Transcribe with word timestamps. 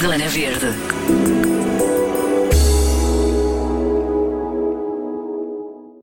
Zona 0.00 0.28
Verde. 0.28 1.59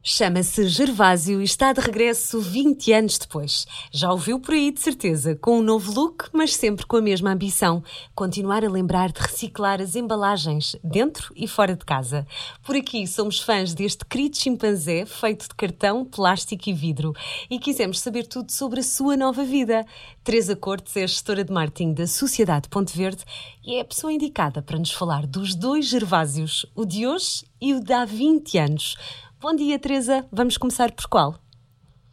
Chama-se 0.09 0.70
Gervásio 0.70 1.41
e 1.41 1.43
está 1.43 1.73
de 1.73 1.81
regresso 1.81 2.39
20 2.39 2.93
anos 2.93 3.17
depois. 3.17 3.67
Já 3.91 4.09
o 4.13 4.18
viu 4.18 4.39
por 4.39 4.54
aí, 4.54 4.71
de 4.71 4.79
certeza, 4.79 5.36
com 5.36 5.59
um 5.59 5.61
novo 5.61 5.91
look, 5.91 6.29
mas 6.31 6.55
sempre 6.55 6.86
com 6.86 6.95
a 6.95 7.02
mesma 7.02 7.34
ambição: 7.34 7.84
continuar 8.16 8.63
a 8.63 8.70
lembrar 8.70 9.12
de 9.12 9.20
reciclar 9.20 9.81
as 9.81 9.98
embalagens, 9.98 10.77
dentro 10.81 11.34
e 11.35 11.45
fora 11.45 11.75
de 11.75 11.84
casa. 11.84 12.25
Por 12.63 12.77
aqui 12.77 13.05
somos 13.05 13.41
fãs 13.41 13.73
deste 13.73 14.05
querido 14.05 14.38
chimpanzé 14.38 15.05
feito 15.05 15.49
de 15.49 15.55
cartão, 15.55 16.05
plástico 16.05 16.70
e 16.70 16.73
vidro 16.73 17.13
e 17.49 17.59
quisemos 17.59 17.99
saber 17.99 18.26
tudo 18.27 18.49
sobre 18.49 18.80
a 18.80 18.84
sua 18.84 19.17
nova 19.17 19.44
vida. 19.44 19.85
Teresa 20.23 20.55
Cortes 20.55 20.95
é 20.95 21.05
gestora 21.05 21.44
de 21.44 21.52
marketing 21.52 21.94
da 21.94 22.08
Sociedade 22.08 22.70
Ponte 22.70 22.95
Verde 22.98 23.26
e 23.62 23.76
é 23.76 23.81
a 23.81 23.85
pessoa 23.85 24.13
indicada 24.13 24.62
para 24.62 24.80
nos 24.80 24.94
falar 24.94 25.27
dos 25.27 25.53
dois 25.53 25.85
Gervásios, 25.85 26.66
o 26.73 26.85
de 26.85 27.05
hoje 27.05 27.44
e 27.59 27.73
o 27.73 27.84
de 27.84 27.91
há 27.91 28.05
20 28.05 28.58
anos. 28.58 28.95
Bom 29.40 29.55
dia, 29.55 29.77
Teresa. 29.77 30.26
Vamos 30.32 30.58
começar 30.58 30.91
por 30.91 31.08
qual? 31.08 31.36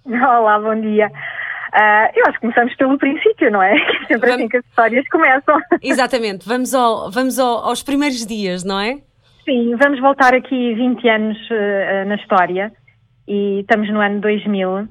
Olá, 0.05 0.59
bom 0.59 0.78
dia. 0.78 1.06
Uh, 1.09 2.06
eu 2.14 2.24
acho 2.27 2.34
que 2.34 2.41
começamos 2.41 2.77
pelo 2.77 2.98
princípio, 2.98 3.50
não 3.50 3.62
é? 3.62 3.74
Que 4.06 4.12
é 4.12 4.19
sempre 4.19 4.30
vamos... 4.30 4.34
assim 4.34 4.48
que 4.48 4.56
as 4.59 4.64
histórias 4.66 5.09
começam. 5.09 5.59
Exatamente. 5.83 6.47
Vamos, 6.47 6.74
ao, 6.74 7.10
vamos 7.10 7.38
ao, 7.38 7.64
aos 7.64 7.83
primeiros 7.83 8.27
dias, 8.27 8.62
não 8.62 8.78
é? 8.78 8.98
Sim, 9.47 9.74
vamos 9.77 10.00
voltar 10.00 10.34
aqui 10.34 10.74
20 10.74 11.09
anos 11.09 11.38
uh, 11.50 12.09
na 12.09 12.16
história 12.16 12.70
e 13.27 13.61
estamos 13.61 13.91
no 13.91 14.00
ano 14.00 14.20
2000, 14.20 14.86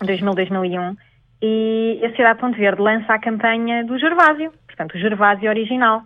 2000-2001 0.00 0.96
e 1.42 2.00
a 2.04 2.10
Cidade 2.16 2.38
Ponte 2.38 2.56
Verde 2.56 2.80
lança 2.80 3.12
a 3.12 3.18
campanha 3.18 3.84
do 3.84 3.98
Gervásio, 3.98 4.52
portanto 4.66 4.94
o 4.94 4.98
Gervásio 4.98 5.50
original. 5.50 6.02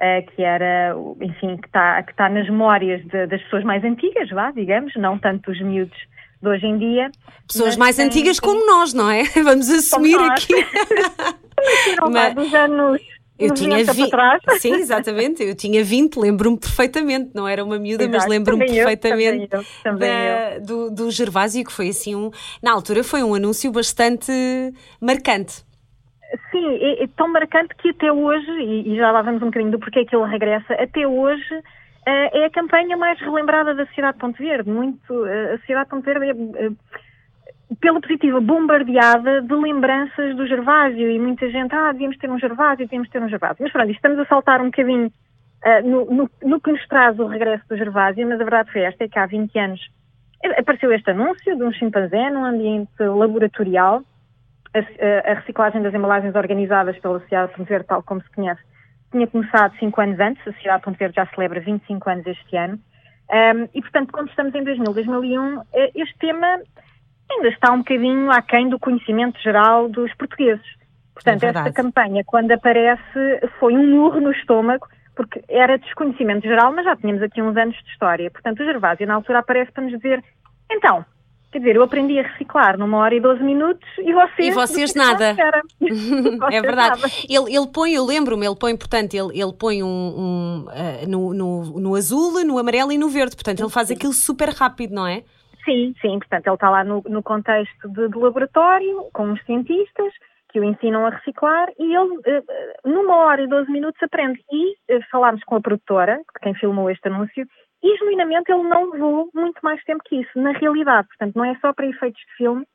Uh, 0.00 0.24
que 0.30 0.42
era, 0.42 0.96
enfim, 1.20 1.58
que 1.58 1.66
está 1.66 2.02
que 2.02 2.14
tá 2.14 2.26
nas 2.30 2.48
memórias 2.48 3.02
de, 3.04 3.26
das 3.26 3.42
pessoas 3.42 3.64
mais 3.64 3.84
antigas, 3.84 4.30
vá, 4.30 4.50
digamos, 4.50 4.94
não 4.96 5.18
tanto 5.18 5.50
os 5.50 5.60
miúdos 5.60 5.98
de 6.42 6.48
hoje 6.48 6.66
em 6.66 6.78
dia. 6.78 7.10
Pessoas 7.46 7.76
mais 7.76 7.96
tem, 7.96 8.06
antigas 8.06 8.40
como 8.40 8.66
nós, 8.66 8.94
não 8.94 9.10
é? 9.10 9.24
Vamos 9.44 9.68
assumir 9.68 10.18
aqui. 10.18 10.54
Mas, 12.10 12.34
dos 12.34 12.54
anos 12.54 13.02
eu 13.40 13.54
tinha 13.54 13.82
20. 13.82 14.10
Sim, 14.60 14.74
exatamente. 14.74 15.42
Eu 15.42 15.54
tinha 15.54 15.82
20, 15.82 16.16
lembro-me 16.16 16.58
perfeitamente. 16.58 17.30
Não 17.34 17.48
era 17.48 17.64
uma 17.64 17.78
miúda, 17.78 18.04
Exato, 18.04 18.18
mas 18.18 18.26
lembro-me 18.26 18.66
perfeitamente 18.66 19.48
eu, 19.50 19.64
também 19.82 20.08
eu, 20.08 20.14
da, 20.14 20.58
do, 20.58 20.90
do 20.90 21.10
Gervásio, 21.10 21.64
que 21.64 21.72
foi 21.72 21.88
assim 21.88 22.14
um. 22.14 22.30
Na 22.62 22.72
altura 22.72 23.02
foi 23.02 23.22
um 23.22 23.34
anúncio 23.34 23.72
bastante 23.72 24.30
marcante. 25.00 25.64
Sim, 26.50 26.76
é, 26.80 27.04
é, 27.04 27.08
tão 27.16 27.28
marcante 27.28 27.74
que 27.76 27.90
até 27.90 28.12
hoje, 28.12 28.50
e, 28.50 28.92
e, 28.92 28.96
já 28.96 29.10
lá 29.10 29.22
vamos 29.22 29.42
um 29.42 29.46
bocadinho 29.46 29.72
do 29.72 29.78
porquê 29.78 30.04
que 30.04 30.14
ele 30.14 30.30
regressa, 30.30 30.74
até 30.74 31.06
hoje 31.06 31.54
uh, 31.54 31.62
é 32.06 32.44
a 32.44 32.50
campanha 32.50 32.96
mais 32.96 33.18
relembrada 33.20 33.74
da 33.74 33.86
cidade 33.86 34.14
de 34.14 34.20
Ponte 34.20 34.38
Verde. 34.40 34.70
Muito, 34.70 35.12
uh, 35.12 35.54
a 35.54 35.58
cidade 35.66 35.84
de 35.84 35.90
Ponte 35.90 36.04
Verde 36.04 36.26
é, 36.26 36.68
uh, 36.68 36.76
pela 37.80 38.00
positiva, 38.00 38.40
bombardeada 38.40 39.42
de 39.42 39.54
lembranças 39.54 40.36
do 40.36 40.46
Gervásio 40.46 41.10
e 41.10 41.18
muita 41.18 41.48
gente, 41.50 41.74
ah, 41.74 41.92
devíamos 41.92 42.16
ter 42.18 42.30
um 42.30 42.38
Gervásio, 42.38 42.86
devíamos 42.86 43.08
ter 43.08 43.22
um 43.22 43.28
Gervásio. 43.28 43.58
Mas 43.60 43.72
pronto, 43.72 43.90
estamos 43.90 44.18
a 44.18 44.24
saltar 44.26 44.60
um 44.60 44.66
bocadinho 44.66 45.12
no, 45.84 46.04
no, 46.06 46.30
no, 46.42 46.60
que 46.60 46.72
nos 46.72 46.84
traz 46.88 47.18
o 47.18 47.26
regresso 47.26 47.62
do 47.68 47.76
Gervásio, 47.76 48.26
mas 48.26 48.40
a 48.40 48.44
verdade 48.44 48.72
foi 48.72 48.80
esta, 48.80 49.04
é 49.04 49.08
que 49.08 49.18
há 49.18 49.26
20 49.26 49.58
anos 49.58 49.80
apareceu 50.56 50.92
este 50.92 51.10
anúncio 51.10 51.54
de 51.54 51.62
um 51.62 51.72
chimpanzé 51.72 52.30
num 52.30 52.44
ambiente 52.44 52.90
laboratorial 52.98 54.02
a, 54.74 55.30
a, 55.30 55.34
reciclagem 55.34 55.82
das 55.82 55.94
embalagens 55.94 56.34
organizadas 56.34 56.98
pela 56.98 57.20
Sociedade 57.20 57.52
Ponte 57.54 57.68
Verde, 57.68 57.86
tal 57.86 58.02
como 58.02 58.22
se 58.22 58.30
conhece, 58.30 58.60
tinha 59.10 59.26
começado 59.26 59.74
cinco 59.78 60.00
anos 60.00 60.18
antes, 60.20 60.40
a 60.46 60.52
Sociedade 60.52 60.82
Ponte 60.82 60.98
Verde 60.98 61.16
já 61.16 61.26
celebra 61.26 61.60
25 61.60 62.10
anos 62.10 62.26
este 62.26 62.56
ano, 62.56 62.78
um, 63.30 63.68
e 63.74 63.80
portanto, 63.80 64.12
quando 64.12 64.28
estamos 64.28 64.54
em 64.54 64.64
2000, 64.64 64.92
2001, 64.92 65.62
eh, 65.72 65.90
este 65.94 66.18
tema 66.18 66.60
ainda 67.30 67.48
está 67.48 67.72
um 67.72 67.78
bocadinho 67.78 68.30
aquém 68.30 68.68
do 68.68 68.78
conhecimento 68.78 69.40
geral 69.40 69.88
dos 69.88 70.12
portugueses. 70.14 70.66
Portanto, 71.14 71.44
é 71.44 71.48
esta 71.48 71.72
campanha, 71.72 72.24
quando 72.24 72.50
aparece, 72.50 73.40
foi 73.60 73.74
um 73.74 73.86
murro 73.86 74.20
no 74.20 74.32
estômago, 74.32 74.86
porque 75.14 75.44
era 75.48 75.78
desconhecimento 75.78 76.46
geral, 76.46 76.72
mas 76.72 76.84
já 76.84 76.96
tínhamos 76.96 77.22
aqui 77.22 77.40
uns 77.40 77.56
anos 77.56 77.76
de 77.76 77.90
história. 77.90 78.30
Portanto, 78.30 78.60
o 78.60 78.64
Gervásio, 78.64 79.06
na 79.06 79.14
altura, 79.14 79.40
aparece 79.40 79.70
para 79.70 79.84
nos 79.84 79.92
dizer, 79.92 80.24
então, 80.70 81.04
Quer 81.52 81.58
dizer, 81.58 81.76
eu 81.76 81.82
aprendi 81.82 82.16
a 82.16 82.22
reciclar 82.22 82.78
numa 82.78 82.98
hora 82.98 83.12
e 83.12 83.20
12 83.20 83.42
minutos 83.42 83.86
e 83.98 84.12
vocês. 84.12 84.48
E 84.48 84.50
vocês 84.52 84.94
nada. 84.94 85.34
é 86.52 86.60
verdade. 86.60 87.02
Ele, 87.28 87.56
ele 87.56 87.66
põe, 87.72 87.92
eu 87.92 88.04
lembro-me, 88.04 88.46
ele 88.46 88.54
põe, 88.54 88.76
portanto, 88.76 89.14
ele, 89.14 89.40
ele 89.40 89.52
põe 89.58 89.82
um, 89.82 89.86
um 89.88 90.66
uh, 90.68 91.08
no, 91.08 91.34
no, 91.34 91.80
no, 91.80 91.94
azul, 91.96 92.44
no 92.44 92.56
amarelo 92.56 92.92
e 92.92 92.98
no 92.98 93.08
verde. 93.08 93.34
Portanto, 93.34 93.60
ele 93.60 93.70
faz 93.70 93.90
aquilo 93.90 94.12
super 94.12 94.50
rápido, 94.50 94.94
não 94.94 95.06
é? 95.06 95.24
Sim, 95.64 95.92
sim. 96.00 96.20
Portanto, 96.20 96.46
ele 96.46 96.54
está 96.54 96.70
lá 96.70 96.84
no, 96.84 97.02
no 97.08 97.22
contexto 97.22 97.88
de, 97.88 98.08
de 98.08 98.16
laboratório, 98.16 99.08
com 99.12 99.32
os 99.32 99.44
cientistas 99.44 100.12
que 100.52 100.60
o 100.60 100.64
ensinam 100.64 101.06
a 101.06 101.10
reciclar 101.10 101.68
e 101.78 101.94
ele, 101.94 102.16
uh, 102.16 102.88
numa 102.88 103.16
hora 103.24 103.42
e 103.42 103.48
12 103.48 103.70
minutos, 103.72 104.00
aprende. 104.04 104.40
E 104.52 104.76
falámos 105.10 105.42
com 105.42 105.56
a 105.56 105.60
produtora, 105.60 106.20
quem 106.42 106.54
filmou 106.54 106.88
este 106.90 107.08
anúncio, 107.08 107.44
e 107.82 107.96
genuinamente 107.96 108.52
ele 108.52 108.62
não 108.64 108.90
levou 108.90 109.30
muito 109.34 109.58
mais 109.62 109.82
tempo 109.84 110.02
que 110.04 110.16
isso, 110.16 110.30
na 110.38 110.52
realidade. 110.52 111.08
Portanto, 111.08 111.34
não 111.34 111.44
é 111.44 111.56
só 111.60 111.72
para 111.72 111.86
efeitos 111.86 112.20
de 112.20 112.36
filme. 112.36 112.66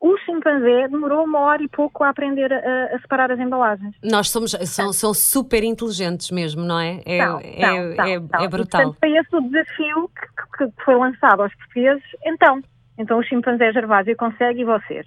O 0.00 0.16
chimpanzé 0.18 0.88
demorou 0.88 1.24
uma 1.24 1.40
hora 1.40 1.62
e 1.62 1.68
pouco 1.68 2.04
a 2.04 2.10
aprender 2.10 2.52
a, 2.52 2.94
a 2.94 2.98
separar 3.00 3.32
as 3.32 3.40
embalagens. 3.40 3.94
Nós 4.02 4.30
somos, 4.30 4.52
são, 4.52 4.92
são 4.92 5.14
super 5.14 5.64
inteligentes 5.64 6.30
mesmo, 6.30 6.62
não 6.62 6.78
é? 6.78 7.00
É, 7.06 7.24
são, 7.24 7.40
é, 7.40 7.60
são, 7.60 7.76
é, 7.76 8.20
são, 8.20 8.44
é, 8.44 8.48
brutal. 8.48 8.80
E, 8.80 8.84
portanto, 8.84 8.96
foi 9.00 9.16
esse 9.16 9.36
o 9.36 9.40
desafio 9.40 10.10
que, 10.10 10.66
que, 10.66 10.84
foi 10.84 10.94
lançado 10.96 11.42
aos 11.42 11.54
portugueses. 11.56 12.04
Então, 12.26 12.60
então 12.98 13.18
o 13.18 13.22
chimpanzé 13.22 13.72
Gervásio 13.72 14.16
consegue 14.16 14.60
e 14.60 14.64
vocês. 14.64 15.06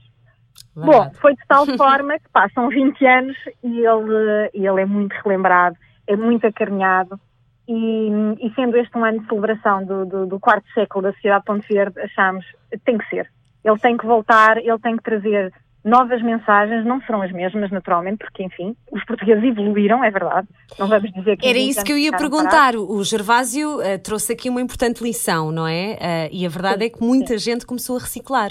Verdade. 0.76 0.98
Bom, 0.98 1.14
foi 1.20 1.36
de 1.36 1.48
tal 1.48 1.66
forma 1.78 2.20
que 2.20 2.30
passam 2.32 2.70
20 2.70 3.06
anos 3.06 3.38
e 3.64 3.86
ele, 3.86 4.50
ele 4.54 4.82
é 4.82 4.86
muito 4.86 5.14
relembrado, 5.24 5.78
é 6.08 6.16
muito 6.16 6.46
acarinhado 6.48 7.20
e, 7.72 8.48
e, 8.48 8.52
sendo 8.56 8.76
este 8.78 8.98
um 8.98 9.06
ano 9.06 9.20
de 9.20 9.28
celebração 9.28 9.86
do, 9.86 10.04
do, 10.04 10.26
do 10.26 10.40
quarto 10.40 10.66
século 10.74 11.04
da 11.04 11.14
Sociedade 11.14 11.46
Ponte 11.46 11.72
Verde, 11.72 12.00
achámos 12.00 12.44
tem 12.84 12.98
que 12.98 13.08
ser. 13.10 13.30
Ele 13.64 13.78
tem 13.78 13.96
que 13.96 14.08
voltar, 14.08 14.58
ele 14.58 14.80
tem 14.80 14.98
que 14.98 15.04
trazer 15.04 15.54
novas 15.86 16.20
mensagens, 16.24 16.84
não 16.84 17.00
serão 17.02 17.22
as 17.22 17.32
mesmas, 17.32 17.70
naturalmente, 17.70 18.18
porque, 18.18 18.44
enfim, 18.44 18.76
os 18.92 19.06
portugueses 19.06 19.44
evoluíram, 19.44 20.04
é 20.04 20.10
verdade. 20.10 20.48
Não 20.80 20.88
vamos 20.88 21.12
dizer 21.12 21.38
que. 21.38 21.48
Era 21.48 21.60
isso 21.60 21.84
que 21.84 21.92
eu 21.92 21.98
ia 21.98 22.12
perguntar. 22.12 22.76
O 22.76 23.04
Gervásio 23.04 23.78
uh, 23.78 24.00
trouxe 24.04 24.34
aqui 24.34 24.50
uma 24.50 24.62
importante 24.62 25.04
lição, 25.04 25.52
não 25.52 25.68
é? 25.68 25.94
Uh, 25.94 26.36
e 26.36 26.46
a 26.48 26.50
verdade 26.50 26.80
sim, 26.80 26.86
é 26.86 26.90
que 26.90 27.04
muita 27.04 27.38
sim. 27.38 27.52
gente 27.52 27.68
começou 27.68 27.98
a 27.98 28.00
reciclar. 28.00 28.50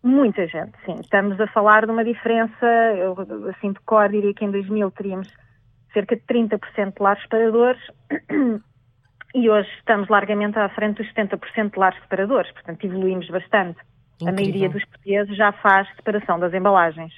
Muita 0.00 0.46
gente, 0.46 0.72
sim. 0.86 0.94
Estamos 1.00 1.40
a 1.40 1.46
falar 1.48 1.86
de 1.86 1.92
uma 1.92 2.04
diferença, 2.04 2.66
eu, 2.96 3.16
assim 3.50 3.72
de 3.72 3.80
cor 3.80 4.08
diria 4.08 4.32
que 4.32 4.44
em 4.44 4.50
2000 4.50 4.90
teríamos 4.92 5.28
cerca 5.92 6.16
de 6.16 6.22
30% 6.22 6.94
de 6.96 7.02
lares 7.02 7.22
separadores 7.22 7.80
e 9.34 9.48
hoje 9.48 9.68
estamos 9.78 10.08
largamente 10.08 10.58
à 10.58 10.68
frente 10.70 11.02
dos 11.02 11.12
70% 11.14 11.72
de 11.72 11.78
lares 11.78 11.98
separadores, 12.00 12.50
portanto 12.52 12.84
evoluímos 12.84 13.28
bastante. 13.28 13.78
Incrível. 14.20 14.28
A 14.28 14.32
maioria 14.32 14.68
dos 14.68 14.84
portugueses 14.84 15.36
já 15.36 15.52
faz 15.52 15.88
separação 15.96 16.38
das 16.38 16.52
embalagens. 16.54 17.12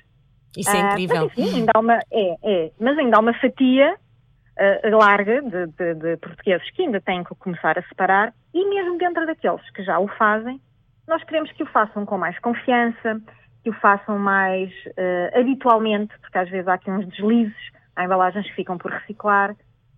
Isso 0.57 0.71
é 0.71 0.81
ah, 0.81 0.93
incrível. 0.93 1.31
Mas, 1.37 1.39
enfim, 1.39 1.61
ainda 1.61 1.73
há 1.75 1.81
uma, 1.81 1.99
é, 2.13 2.37
é, 2.43 2.71
mas 2.79 2.99
ainda 2.99 3.17
há 3.17 3.21
uma 3.21 3.35
fatia 3.35 3.95
uh, 3.95 4.97
larga 4.97 5.43
de, 5.43 5.67
de, 5.67 5.95
de, 5.95 6.17
portugueses 6.19 6.71
que 6.71 6.83
ainda 6.83 7.01
têm 7.01 7.25
que 7.25 7.35
começar 7.35 7.79
a 7.79 7.83
separar 7.83 8.33
e 8.53 8.69
mesmo 8.69 8.97
dentro 8.99 9.27
daqueles 9.27 9.69
que 9.71 9.83
já 9.83 9.99
o 9.99 10.09
fazem, 10.09 10.61
nós 11.09 11.23
queremos 11.25 11.51
que 11.53 11.63
o 11.63 11.67
façam 11.67 12.07
com 12.07 12.17
mais 12.17 12.39
confiança, 12.39 13.21
que 13.63 13.71
o 13.71 13.73
façam 13.75 14.19
mais 14.19 14.71
uh, 14.71 15.39
habitualmente, 15.39 16.15
porque 16.21 16.39
às 16.39 16.49
vezes 16.49 16.69
há 16.69 16.75
aqui 16.75 16.91
uns 16.91 17.07
deslizes 17.09 17.73
há 17.97 18.05
embalagens 18.05 18.47
que 18.47 18.55
ficam 18.55 18.79
por 18.79 18.91
reciclar 18.91 19.55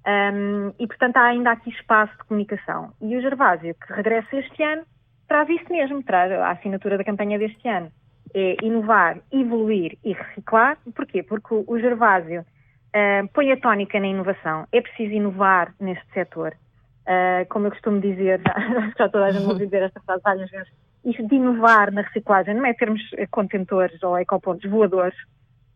um, 0.06 0.72
e, 0.78 0.86
portanto, 0.86 1.16
há 1.16 1.24
ainda 1.24 1.50
aqui 1.50 1.70
espaço 1.70 2.12
de 2.16 2.24
comunicação. 2.24 2.92
E 3.00 3.16
o 3.16 3.20
Gervásio, 3.20 3.74
que 3.74 3.92
regressa 3.92 4.36
este 4.36 4.62
ano, 4.62 4.84
traz 5.26 5.48
isso 5.48 5.70
mesmo, 5.70 6.02
traz 6.02 6.30
a 6.30 6.50
assinatura 6.52 6.96
da 6.96 7.04
campanha 7.04 7.38
deste 7.38 7.68
ano. 7.68 7.90
É 8.32 8.56
inovar, 8.62 9.18
evoluir 9.32 9.98
e 10.04 10.12
reciclar. 10.12 10.78
Porquê? 10.94 11.24
Porque 11.24 11.64
o 11.66 11.78
Gervásio 11.80 12.42
uh, 12.42 13.28
põe 13.34 13.50
a 13.50 13.56
tónica 13.56 13.98
na 13.98 14.06
inovação. 14.06 14.66
É 14.70 14.80
preciso 14.80 15.12
inovar 15.12 15.74
neste 15.80 16.06
setor. 16.12 16.54
Uh, 17.02 17.46
como 17.48 17.66
eu 17.66 17.70
costumo 17.72 18.00
dizer, 18.00 18.40
já, 18.46 18.92
já 18.96 19.08
toda 19.08 19.26
a 19.26 19.32
gente 19.32 19.58
dizer 19.58 19.82
esta 19.82 20.00
frase 20.00 20.22
várias 20.22 20.50
vezes, 20.50 20.68
isto 21.04 21.26
de 21.26 21.34
inovar 21.34 21.92
na 21.92 22.02
reciclagem 22.02 22.54
não 22.54 22.66
é 22.66 22.74
termos 22.74 23.02
contentores 23.30 24.00
ou 24.02 24.18
ecopontos 24.18 24.68
voadores, 24.70 25.16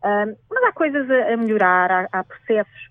mas 0.03 0.63
há 0.63 0.71
coisas 0.71 1.09
a, 1.09 1.33
a 1.33 1.37
melhorar, 1.37 1.91
há, 1.91 2.07
há, 2.11 2.23
processos 2.23 2.89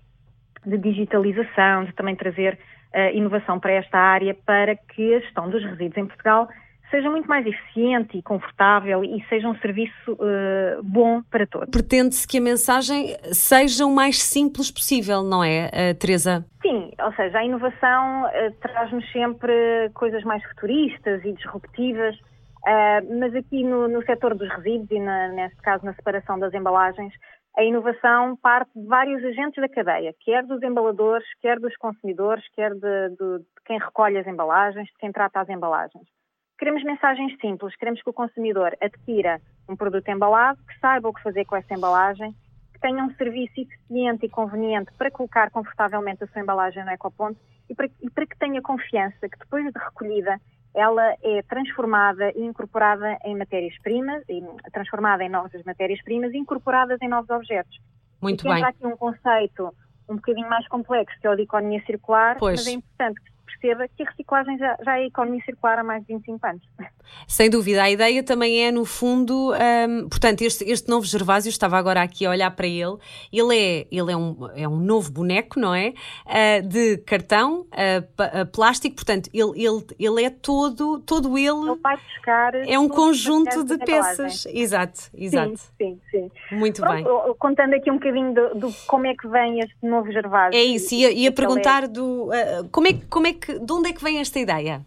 de 0.65 0.77
digitalização, 0.77 1.85
de 1.85 1.93
também 1.93 2.15
trazer 2.15 2.57
uh, 2.93 3.15
inovação 3.15 3.59
para 3.59 3.73
esta 3.73 3.97
área, 3.97 4.35
para 4.45 4.75
que 4.75 5.15
a 5.15 5.19
gestão 5.19 5.49
dos 5.49 5.63
resíduos 5.63 5.97
em 5.97 6.05
Portugal 6.05 6.47
seja 6.91 7.09
muito 7.09 7.27
mais 7.27 7.47
eficiente 7.47 8.17
e 8.17 8.21
confortável 8.21 9.03
e 9.03 9.25
seja 9.29 9.47
um 9.47 9.55
serviço 9.59 10.11
uh, 10.11 10.83
bom 10.83 11.23
para 11.23 11.47
todos. 11.47 11.69
Pretende-se 11.71 12.27
que 12.27 12.37
a 12.37 12.41
mensagem 12.41 13.15
seja 13.31 13.85
o 13.85 13.95
mais 13.95 14.21
simples 14.21 14.69
possível, 14.69 15.23
não 15.23 15.41
é, 15.43 15.67
uh, 15.67 15.97
Teresa? 15.97 16.45
Sim, 16.61 16.91
ou 17.01 17.13
seja, 17.13 17.39
a 17.39 17.45
inovação 17.45 18.25
uh, 18.25 18.51
traz-nos 18.59 19.09
sempre 19.11 19.89
coisas 19.93 20.23
mais 20.23 20.43
futuristas 20.49 21.23
e 21.23 21.31
disruptivas, 21.31 22.19
mas 23.17 23.35
aqui 23.35 23.63
no, 23.63 23.87
no 23.87 24.03
setor 24.03 24.35
dos 24.35 24.49
resíduos 24.49 24.91
e, 24.91 24.99
na, 24.99 25.29
neste 25.29 25.61
caso, 25.61 25.85
na 25.85 25.93
separação 25.93 26.37
das 26.37 26.53
embalagens, 26.53 27.13
a 27.57 27.63
inovação 27.63 28.37
parte 28.37 28.71
de 28.75 28.85
vários 28.87 29.23
agentes 29.25 29.61
da 29.61 29.67
cadeia, 29.67 30.15
quer 30.21 30.45
dos 30.45 30.61
embaladores, 30.63 31.27
quer 31.41 31.59
dos 31.59 31.75
consumidores, 31.77 32.43
quer 32.53 32.73
de, 32.73 33.09
de, 33.09 33.39
de 33.39 33.61
quem 33.65 33.77
recolhe 33.77 34.17
as 34.17 34.27
embalagens, 34.27 34.87
de 34.87 34.97
quem 34.99 35.11
trata 35.11 35.41
as 35.41 35.49
embalagens. 35.49 36.07
Queremos 36.57 36.83
mensagens 36.83 37.35
simples, 37.41 37.75
queremos 37.75 38.01
que 38.01 38.09
o 38.09 38.13
consumidor 38.13 38.77
adquira 38.79 39.41
um 39.67 39.75
produto 39.75 40.07
embalado, 40.09 40.59
que 40.63 40.79
saiba 40.79 41.09
o 41.09 41.13
que 41.13 41.23
fazer 41.23 41.43
com 41.45 41.55
essa 41.55 41.73
embalagem, 41.73 42.33
que 42.71 42.79
tenha 42.79 43.03
um 43.03 43.13
serviço 43.15 43.59
eficiente 43.59 44.27
e 44.27 44.29
conveniente 44.29 44.91
para 44.97 45.11
colocar 45.11 45.49
confortavelmente 45.49 46.23
a 46.23 46.27
sua 46.27 46.41
embalagem 46.41 46.85
no 46.85 46.91
ecoponto 46.91 47.39
e 47.69 47.75
para, 47.75 47.87
e 48.01 48.09
para 48.09 48.27
que 48.27 48.37
tenha 48.37 48.61
confiança 48.61 49.27
que 49.27 49.39
depois 49.39 49.65
de 49.65 49.79
recolhida 49.79 50.39
ela 50.73 51.15
é 51.21 51.41
transformada 51.43 52.31
e 52.35 52.41
incorporada 52.41 53.17
em 53.25 53.37
matérias-primas, 53.37 54.23
transformada 54.71 55.23
em 55.23 55.29
novas 55.29 55.63
matérias-primas 55.63 56.33
e 56.33 56.37
incorporadas 56.37 56.97
em 57.01 57.09
novos 57.09 57.29
objetos. 57.29 57.79
Muito 58.21 58.47
e 58.47 58.53
bem. 58.53 58.63
aqui 58.63 58.85
um 58.85 58.95
conceito 58.95 59.73
um 60.07 60.15
bocadinho 60.15 60.49
mais 60.49 60.67
complexo, 60.67 61.17
que 61.19 61.27
é 61.27 61.29
o 61.29 61.35
de 61.35 61.43
economia 61.43 61.81
circular, 61.85 62.37
pois. 62.37 62.59
mas 62.59 62.67
é 62.67 62.71
importante 62.71 63.21
que 63.21 63.30
perceba 63.59 63.87
que 63.87 64.03
a 64.03 64.09
reciclagem 64.09 64.57
já, 64.57 64.77
já 64.83 64.99
é 64.99 65.05
economia 65.05 65.41
circular 65.43 65.79
há 65.79 65.83
mais 65.83 66.05
de 66.05 66.13
25 66.13 66.45
anos. 66.45 66.61
Sem 67.27 67.49
dúvida, 67.49 67.83
a 67.83 67.89
ideia 67.89 68.23
também 68.23 68.65
é, 68.65 68.71
no 68.71 68.85
fundo, 68.85 69.53
um, 69.53 70.09
portanto, 70.09 70.41
este, 70.41 70.63
este 70.69 70.89
novo 70.89 71.05
Gervásio, 71.05 71.49
estava 71.49 71.77
agora 71.77 72.01
aqui 72.01 72.25
a 72.25 72.29
olhar 72.29 72.51
para 72.51 72.67
ele, 72.67 72.97
ele 73.31 73.57
é, 73.57 73.87
ele 73.91 74.11
é, 74.11 74.17
um, 74.17 74.49
é 74.55 74.67
um 74.67 74.77
novo 74.77 75.11
boneco, 75.11 75.59
não 75.59 75.73
é? 75.73 75.93
Uh, 76.25 76.67
de 76.67 76.97
cartão, 76.99 77.61
uh, 77.61 78.45
plástico, 78.51 78.95
portanto, 78.95 79.29
ele, 79.33 79.63
ele, 79.63 79.85
ele 79.99 80.23
é 80.23 80.29
todo, 80.29 80.99
todo 80.99 81.37
ele. 81.37 81.47
Ele 81.47 81.79
vai 81.81 81.97
buscar. 81.97 82.55
É 82.55 82.79
um 82.79 82.87
conjunto 82.87 83.63
de 83.63 83.77
peças. 83.77 84.45
Exato, 84.47 85.09
exato. 85.13 85.57
Sim, 85.77 85.99
sim, 86.09 86.31
sim. 86.49 86.55
Muito 86.55 86.81
Pronto, 86.81 87.03
bem. 87.03 87.35
Contando 87.37 87.73
aqui 87.73 87.89
um 87.89 87.95
bocadinho 87.95 88.33
do, 88.33 88.55
do, 88.55 88.73
como 88.87 89.07
é 89.07 89.15
que 89.15 89.27
vem 89.27 89.59
este 89.59 89.75
novo 89.83 90.11
Gervásio. 90.11 90.57
É 90.57 90.63
isso, 90.63 90.93
ia, 90.93 91.11
ia 91.11 91.31
perguntar 91.31 91.87
do. 91.87 92.25
Uh, 92.25 92.69
como, 92.71 92.87
é, 92.87 92.93
como 93.09 93.27
é 93.27 93.33
que. 93.33 93.40
De 93.47 93.73
onde 93.73 93.89
é 93.89 93.93
que 93.93 94.03
vem 94.03 94.19
esta 94.19 94.39
ideia? 94.39 94.85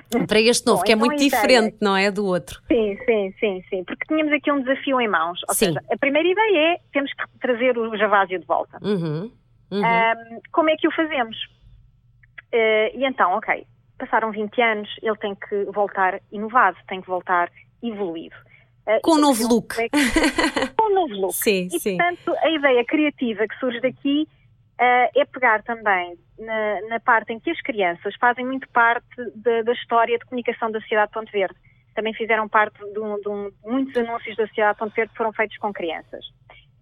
para 0.28 0.40
este 0.40 0.66
novo, 0.66 0.78
Bom, 0.78 0.84
que 0.84 0.92
é 0.92 0.94
então 0.94 1.06
muito 1.06 1.22
diferente, 1.22 1.76
não 1.80 1.96
é? 1.96 2.10
Do 2.10 2.24
outro. 2.26 2.60
Sim, 2.68 2.96
sim, 3.04 3.34
sim, 3.38 3.64
sim. 3.68 3.84
Porque 3.84 4.04
tínhamos 4.06 4.32
aqui 4.32 4.50
um 4.50 4.60
desafio 4.60 5.00
em 5.00 5.08
mãos. 5.08 5.40
Ou 5.48 5.54
sim. 5.54 5.66
seja, 5.66 5.80
a 5.90 5.96
primeira 5.96 6.28
ideia 6.28 6.74
é 6.74 6.80
temos 6.92 7.12
que 7.12 7.38
trazer 7.40 7.78
o 7.78 7.96
Javásio 7.96 8.38
de 8.38 8.46
volta. 8.46 8.78
Uhum, 8.82 9.30
uhum. 9.70 9.80
Um, 9.80 10.40
como 10.52 10.70
é 10.70 10.76
que 10.76 10.88
o 10.88 10.92
fazemos? 10.92 11.36
Uh, 12.52 12.90
e 12.94 13.04
então, 13.04 13.32
ok, 13.32 13.66
passaram 13.98 14.30
20 14.30 14.60
anos, 14.62 14.88
ele 15.02 15.16
tem 15.16 15.34
que 15.34 15.64
voltar 15.72 16.20
inovado, 16.30 16.76
tem 16.88 17.00
que 17.00 17.08
voltar 17.08 17.50
evoluído. 17.82 18.36
Uh, 18.86 19.00
com 19.02 19.12
um 19.12 19.20
novo 19.20 19.48
look. 19.48 19.78
É 19.78 19.88
que... 19.88 20.70
com 20.76 20.90
um 20.90 20.94
novo 20.94 21.14
look. 21.14 21.34
Sim, 21.34 21.68
e, 21.72 21.80
sim. 21.80 21.96
portanto, 21.96 22.34
a 22.42 22.50
ideia 22.50 22.84
criativa 22.84 23.46
que 23.46 23.58
surge 23.58 23.80
daqui 23.80 24.28
uh, 24.80 25.10
é 25.14 25.24
pegar 25.24 25.62
também 25.62 26.16
na, 26.38 26.80
na, 26.88 27.00
parte 27.00 27.32
em 27.32 27.40
que 27.40 27.50
as 27.50 27.60
crianças 27.60 28.14
fazem 28.16 28.44
muito 28.44 28.68
parte 28.70 29.16
de, 29.34 29.62
da 29.62 29.72
história 29.72 30.18
de 30.18 30.24
comunicação 30.24 30.70
da 30.70 30.80
cidade 30.82 31.08
de 31.08 31.14
Ponte 31.14 31.32
Verde. 31.32 31.56
Também 31.94 32.12
fizeram 32.14 32.48
parte 32.48 32.78
de, 32.92 32.98
um, 32.98 33.20
de 33.20 33.28
um, 33.28 33.50
muitos 33.64 33.96
anúncios 33.96 34.36
da 34.36 34.46
cidade 34.48 34.72
de 34.74 34.78
Ponte 34.78 34.94
Verde 34.94 35.12
que 35.12 35.16
foram 35.16 35.32
feitos 35.32 35.56
com 35.58 35.72
crianças. 35.72 36.24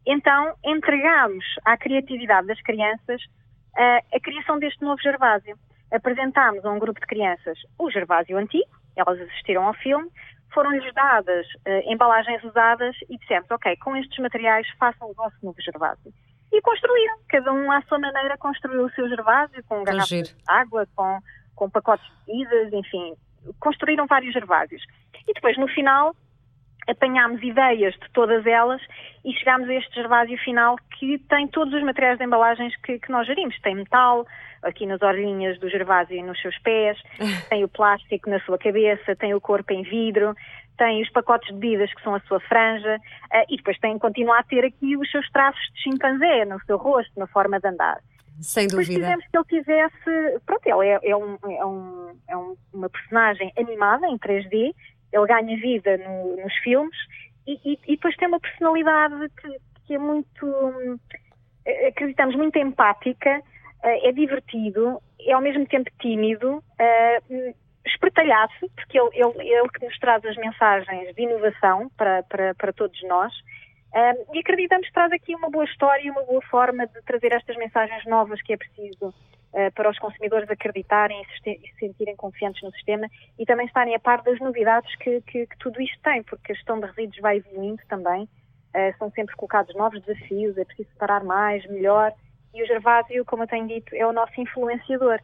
Então, 0.07 0.55
entregamos 0.65 1.45
à 1.65 1.77
criatividade 1.77 2.47
das 2.47 2.61
crianças 2.63 3.23
uh, 3.23 4.17
a 4.17 4.21
criação 4.21 4.59
deste 4.59 4.83
novo 4.83 5.01
Gervásio. 5.01 5.57
Apresentámos 5.93 6.65
a 6.65 6.71
um 6.71 6.79
grupo 6.79 6.99
de 6.99 7.07
crianças 7.07 7.59
o 7.79 7.91
Gervásio 7.91 8.39
antigo, 8.39 8.71
elas 8.97 9.21
assistiram 9.21 9.67
ao 9.67 9.75
filme, 9.75 10.09
foram-lhes 10.53 10.93
dadas 10.95 11.47
uh, 11.47 11.93
embalagens 11.93 12.43
usadas 12.43 12.97
e 13.09 13.19
dissemos, 13.19 13.51
ok, 13.51 13.77
com 13.77 13.95
estes 13.97 14.19
materiais 14.19 14.67
façam 14.79 15.11
o 15.11 15.15
vosso 15.15 15.37
novo 15.43 15.61
Gervásio 15.61 16.13
e 16.53 16.61
construíram. 16.61 17.17
Cada 17.29 17.53
um, 17.53 17.73
à 17.73 17.81
sua 17.83 17.99
maneira, 17.99 18.37
construiu 18.37 18.85
o 18.85 18.91
seu 18.91 19.09
gervásio, 19.09 19.65
com 19.65 19.83
garrafas 19.83 20.09
de 20.09 20.35
água, 20.47 20.87
com, 20.95 21.19
com 21.55 21.71
pacotes 21.71 22.07
de 22.07 22.33
bebidas, 22.33 22.73
enfim, 22.73 23.15
construíram 23.59 24.07
vários 24.07 24.33
gervásios. 24.33 24.83
E 25.27 25.33
depois, 25.33 25.57
no 25.57 25.69
final, 25.69 26.15
apanhámos 26.89 27.43
ideias 27.43 27.95
de 27.95 28.11
todas 28.13 28.45
elas 28.47 28.81
e 29.25 29.33
chegámos 29.35 29.69
a 29.69 29.75
este 29.75 29.95
gervásio 29.95 30.37
final 30.39 30.77
que 30.99 31.19
tem 31.29 31.47
todos 31.49 31.73
os 31.75 31.83
materiais 31.83 32.19
de 32.19 32.25
embalagens 32.25 32.75
que, 32.83 32.99
que 32.99 33.11
nós 33.11 33.27
gerimos. 33.27 33.59
Tem 33.61 33.75
metal, 33.75 34.27
aqui 34.63 34.87
nas 34.87 35.03
orelhinhas 35.03 35.59
do 35.59 35.69
gervásio 35.69 36.17
e 36.17 36.23
nos 36.23 36.41
seus 36.41 36.59
pés, 36.59 36.99
tem 37.49 37.65
o 37.65 37.69
plástico 37.69 38.31
na 38.31 38.41
sua 38.41 38.59
cabeça, 38.59 39.17
tem 39.17 39.35
o 39.35 39.41
corpo 39.41 39.73
em 39.73 39.83
vidro, 39.83 40.35
tem 40.77 41.03
os 41.03 41.11
pacotes 41.11 41.49
de 41.49 41.55
bebidas 41.55 41.93
que 41.93 42.03
são 42.03 42.15
a 42.15 42.21
sua 42.21 42.41
franja 42.41 42.97
uh, 42.97 43.45
e 43.49 43.57
depois 43.57 43.79
tem, 43.79 43.99
continua 43.99 44.39
a 44.39 44.43
ter 44.43 44.65
aqui 44.65 44.97
os 44.97 45.11
seus 45.11 45.29
traços 45.31 45.63
de 45.75 45.83
chimpanzé 45.83 46.45
no 46.45 46.61
seu 46.65 46.77
rosto, 46.77 47.13
na 47.19 47.27
forma 47.27 47.61
de 47.61 47.69
andar. 47.69 48.01
Sem 48.41 48.67
dúvida. 48.67 48.93
Depois 48.93 49.21
quisemos 49.21 49.25
que 49.27 49.37
ele 49.37 49.63
tivesse. 49.63 50.41
Pronto, 50.47 50.67
ele 50.67 50.89
é, 50.89 51.11
é, 51.11 51.17
um, 51.17 51.39
é, 51.45 51.67
um, 51.67 52.17
é 52.29 52.37
um, 52.37 52.57
uma 52.73 52.89
personagem 52.89 53.53
animada 53.57 54.07
em 54.09 54.19
3D, 54.19 54.75
ele 55.13 55.27
ganha 55.27 55.57
vida 55.59 55.97
no, 55.99 56.37
nos 56.37 56.55
filmes 56.59 56.97
e, 57.47 57.59
e, 57.65 57.79
e, 57.87 57.97
depois 57.97 58.17
tem 58.17 58.29
uma 58.29 58.41
personalidade 58.41 59.29
que, 59.41 59.59
que 59.87 59.95
é 59.95 59.99
muito. 59.99 61.01
Eh, 61.67 61.89
acreditamos, 61.89 62.37
muito 62.37 62.57
empática, 62.59 63.41
uh, 63.41 64.09
é 64.09 64.13
divertido, 64.13 65.01
é 65.21 65.33
ao 65.33 65.41
mesmo 65.41 65.67
tempo 65.67 65.91
tímido. 66.01 66.63
Uh, 66.81 67.55
espertalhar-se, 67.85 68.69
porque 68.77 68.99
ele, 68.99 69.11
ele, 69.13 69.49
ele 69.49 69.69
que 69.69 69.85
nos 69.85 69.99
traz 69.99 70.25
as 70.25 70.37
mensagens 70.37 71.15
de 71.15 71.23
inovação 71.23 71.91
para, 71.97 72.23
para, 72.23 72.55
para 72.55 72.73
todos 72.73 73.01
nós. 73.03 73.33
Um, 73.95 74.37
e 74.37 74.39
acreditamos 74.39 74.87
que 74.87 74.93
traz 74.93 75.13
aqui 75.13 75.35
uma 75.35 75.51
boa 75.51 75.65
história 75.65 76.07
e 76.07 76.11
uma 76.11 76.23
boa 76.23 76.41
forma 76.43 76.87
de 76.87 77.03
trazer 77.03 77.33
estas 77.33 77.57
mensagens 77.57 78.05
novas 78.07 78.41
que 78.41 78.53
é 78.53 78.57
preciso 78.57 79.13
para 79.75 79.91
os 79.91 79.99
consumidores 79.99 80.51
acreditarem 80.51 81.23
e 81.23 81.41
se 81.43 81.75
sentirem 81.79 82.17
confiantes 82.17 82.63
no 82.63 82.73
sistema 82.73 83.07
e 83.39 83.45
também 83.45 83.67
estarem 83.67 83.95
a 83.95 83.99
par 83.99 84.23
das 84.23 84.39
novidades 84.41 84.95
que, 84.97 85.21
que, 85.23 85.47
que 85.47 85.59
tudo 85.59 85.81
isto 85.81 85.99
tem, 86.03 86.23
porque 86.23 86.53
a 86.53 86.55
gestão 86.55 86.81
de 86.81 86.87
resíduos 86.87 87.21
vai 87.21 87.37
evoluindo 87.37 87.83
também, 87.89 88.23
uh, 88.25 88.99
são 88.99 89.11
sempre 89.11 89.37
colocados 89.37 89.75
novos 89.75 90.01
desafios, 90.03 90.57
é 90.57 90.65
preciso 90.65 90.89
separar 90.91 91.23
mais, 91.23 91.67
melhor, 91.67 92.13
e 92.55 92.63
o 92.63 92.67
Gervásio, 92.67 93.25
como 93.25 93.43
eu 93.43 93.47
tenho 93.47 93.67
dito, 93.67 93.95
é 93.95 94.07
o 94.07 94.13
nosso 94.13 94.39
influenciador. 94.41 95.19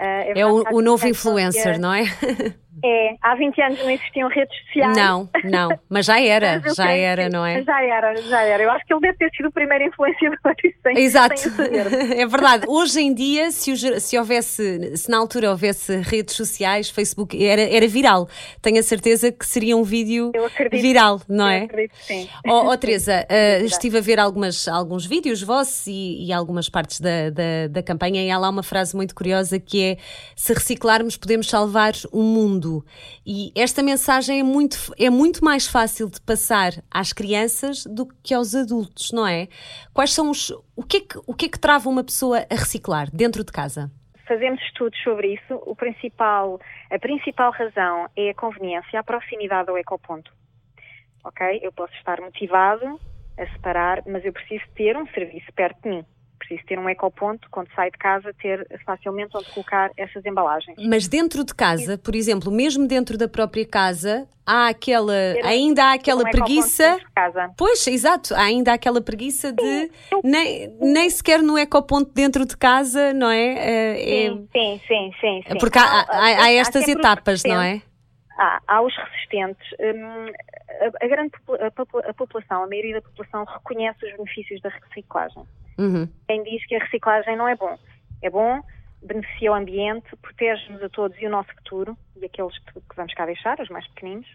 Uh, 0.00 0.02
é, 0.02 0.40
é 0.40 0.46
o, 0.46 0.64
o 0.72 0.80
novo 0.80 1.06
influencer, 1.06 1.78
não 1.78 1.92
é? 1.92 2.02
É, 2.84 3.14
há 3.22 3.34
20 3.34 3.62
anos 3.62 3.78
não 3.80 3.90
existiam 3.90 4.28
redes 4.28 4.56
sociais. 4.64 4.96
Não, 4.96 5.28
não, 5.44 5.68
mas 5.88 6.06
já 6.06 6.20
era, 6.20 6.60
mas 6.64 6.74
já 6.74 6.90
era, 6.90 7.28
não 7.28 7.44
é? 7.44 7.62
Já 7.62 7.82
era, 7.82 8.16
já 8.22 8.42
era. 8.42 8.62
Eu 8.62 8.70
acho 8.70 8.84
que 8.84 8.92
ele 8.92 9.00
deve 9.00 9.18
ter 9.18 9.30
sido 9.36 9.48
o 9.48 9.52
primeiro 9.52 9.84
influenciador. 9.84 10.38
Sem, 10.82 10.98
Exato, 10.98 11.38
sem 11.38 11.52
é 12.20 12.26
verdade. 12.26 12.64
Hoje 12.66 13.00
em 13.00 13.14
dia, 13.14 13.50
se, 13.52 14.00
se 14.00 14.18
houvesse, 14.18 14.96
se 14.96 15.08
na 15.08 15.18
altura 15.18 15.50
houvesse 15.50 15.96
redes 15.98 16.34
sociais, 16.34 16.90
Facebook, 16.90 17.44
era, 17.44 17.62
era 17.62 17.86
viral. 17.86 18.28
Tenho 18.60 18.80
a 18.80 18.82
certeza 18.82 19.30
que 19.30 19.46
seria 19.46 19.76
um 19.76 19.84
vídeo 19.84 20.32
viral, 20.70 21.20
não 21.28 21.46
é? 21.46 21.60
Eu 21.60 21.64
acredito, 21.64 21.94
sim. 21.96 22.28
Oh, 22.46 22.68
oh 22.68 22.76
Teresa, 22.76 23.26
uh, 23.30 23.64
estive 23.64 23.98
a 23.98 24.00
ver 24.00 24.18
algumas, 24.18 24.66
alguns 24.66 25.06
vídeos 25.06 25.42
vossos 25.42 25.86
e, 25.86 26.26
e 26.26 26.32
algumas 26.32 26.68
partes 26.68 27.00
da, 27.00 27.30
da, 27.30 27.68
da 27.70 27.82
campanha 27.82 28.24
e 28.24 28.30
há 28.30 28.38
lá 28.38 28.48
uma 28.48 28.62
frase 28.62 28.96
muito 28.96 29.14
curiosa 29.14 29.60
que 29.60 29.82
é 29.84 29.96
se 30.34 30.52
reciclarmos 30.52 31.16
podemos 31.16 31.48
salvar 31.48 31.92
o 32.10 32.22
mundo. 32.22 32.61
E 33.26 33.52
esta 33.54 33.82
mensagem 33.82 34.40
é 34.40 34.42
muito, 34.42 34.76
é 34.98 35.10
muito 35.10 35.44
mais 35.44 35.66
fácil 35.66 36.08
de 36.10 36.20
passar 36.20 36.72
às 36.90 37.12
crianças 37.12 37.84
do 37.84 38.06
que 38.22 38.34
aos 38.34 38.54
adultos, 38.54 39.12
não 39.12 39.26
é? 39.26 39.48
Quais 39.92 40.12
são 40.12 40.30
os. 40.30 40.50
O 40.76 40.82
que 40.82 40.96
é 40.98 41.00
que, 41.00 41.18
o 41.26 41.34
que, 41.34 41.46
é 41.46 41.48
que 41.48 41.58
trava 41.58 41.88
uma 41.88 42.04
pessoa 42.04 42.46
a 42.50 42.54
reciclar 42.54 43.10
dentro 43.10 43.44
de 43.44 43.52
casa? 43.52 43.90
Fazemos 44.26 44.60
estudos 44.62 44.98
sobre 45.02 45.34
isso. 45.34 45.54
O 45.66 45.74
principal, 45.74 46.60
a 46.90 46.98
principal 46.98 47.52
razão 47.52 48.08
é 48.16 48.30
a 48.30 48.34
conveniência, 48.34 48.98
a 48.98 49.04
proximidade 49.04 49.68
ao 49.70 49.78
ecoponto. 49.78 50.32
Ok? 51.24 51.60
Eu 51.62 51.72
posso 51.72 51.94
estar 51.94 52.20
motivado 52.20 53.00
a 53.38 53.46
separar, 53.52 54.02
mas 54.06 54.24
eu 54.24 54.32
preciso 54.32 54.64
ter 54.74 54.96
um 54.96 55.06
serviço 55.08 55.52
perto 55.54 55.82
de 55.82 55.88
mim 55.88 56.04
preciso 56.42 56.66
ter 56.66 56.78
um 56.78 56.88
ecoponto, 56.88 57.48
quando 57.50 57.68
sai 57.74 57.90
de 57.90 57.98
casa, 57.98 58.34
ter 58.34 58.66
facilmente 58.84 59.36
onde 59.36 59.50
colocar 59.50 59.90
essas 59.96 60.24
embalagens. 60.26 60.76
Mas 60.88 61.08
dentro 61.08 61.44
de 61.44 61.54
casa, 61.54 61.96
por 61.96 62.14
exemplo, 62.14 62.50
mesmo 62.50 62.86
dentro 62.86 63.16
da 63.16 63.28
própria 63.28 63.66
casa, 63.66 64.28
há 64.46 64.68
aquela, 64.68 65.14
ainda 65.44 65.84
há 65.84 65.92
aquela 65.94 66.22
um 66.22 66.30
preguiça. 66.30 66.98
Pois, 67.56 67.86
exato, 67.86 68.34
há 68.34 68.42
ainda 68.42 68.72
há 68.72 68.74
aquela 68.74 69.00
preguiça 69.00 69.52
de 69.52 69.90
nem, 70.24 70.68
nem 70.80 71.08
sequer 71.08 71.42
no 71.42 71.56
ecoponto 71.56 72.12
dentro 72.12 72.44
de 72.44 72.56
casa, 72.56 73.12
não 73.12 73.30
é? 73.30 74.26
é 74.26 74.28
sim, 74.30 74.48
sim, 74.52 75.12
sim, 75.20 75.44
sim, 75.46 75.58
Porque 75.58 75.78
há, 75.78 75.84
há, 75.84 76.44
há 76.44 76.52
estas 76.52 76.88
etapas, 76.88 77.42
não 77.44 77.60
é? 77.60 77.80
Há, 78.38 78.60
há 78.66 78.82
os 78.82 78.94
resistentes. 78.96 79.66
Hum, 79.78 80.32
a, 80.80 81.04
a, 81.04 81.08
grande 81.08 81.32
a, 82.08 82.14
população, 82.14 82.64
a 82.64 82.66
maioria 82.66 82.94
da 82.94 83.02
população 83.02 83.44
reconhece 83.44 84.04
os 84.06 84.16
benefícios 84.16 84.60
da 84.60 84.70
reciclagem. 84.70 85.44
Uhum. 85.78 86.08
Quem 86.28 86.42
diz 86.42 86.64
que 86.66 86.74
a 86.76 86.78
reciclagem 86.78 87.36
não 87.36 87.48
é 87.48 87.56
bom. 87.56 87.76
É 88.22 88.30
bom, 88.30 88.60
beneficia 89.02 89.52
o 89.52 89.54
ambiente, 89.54 90.14
protege-nos 90.20 90.82
a 90.82 90.88
todos 90.88 91.20
e 91.20 91.26
o 91.26 91.30
nosso 91.30 91.52
futuro, 91.54 91.96
e 92.16 92.24
aqueles 92.24 92.56
que, 92.58 92.74
que 92.74 92.96
vamos 92.96 93.12
cá 93.14 93.26
deixar, 93.26 93.58
os 93.60 93.68
mais 93.68 93.86
pequeninos. 93.88 94.26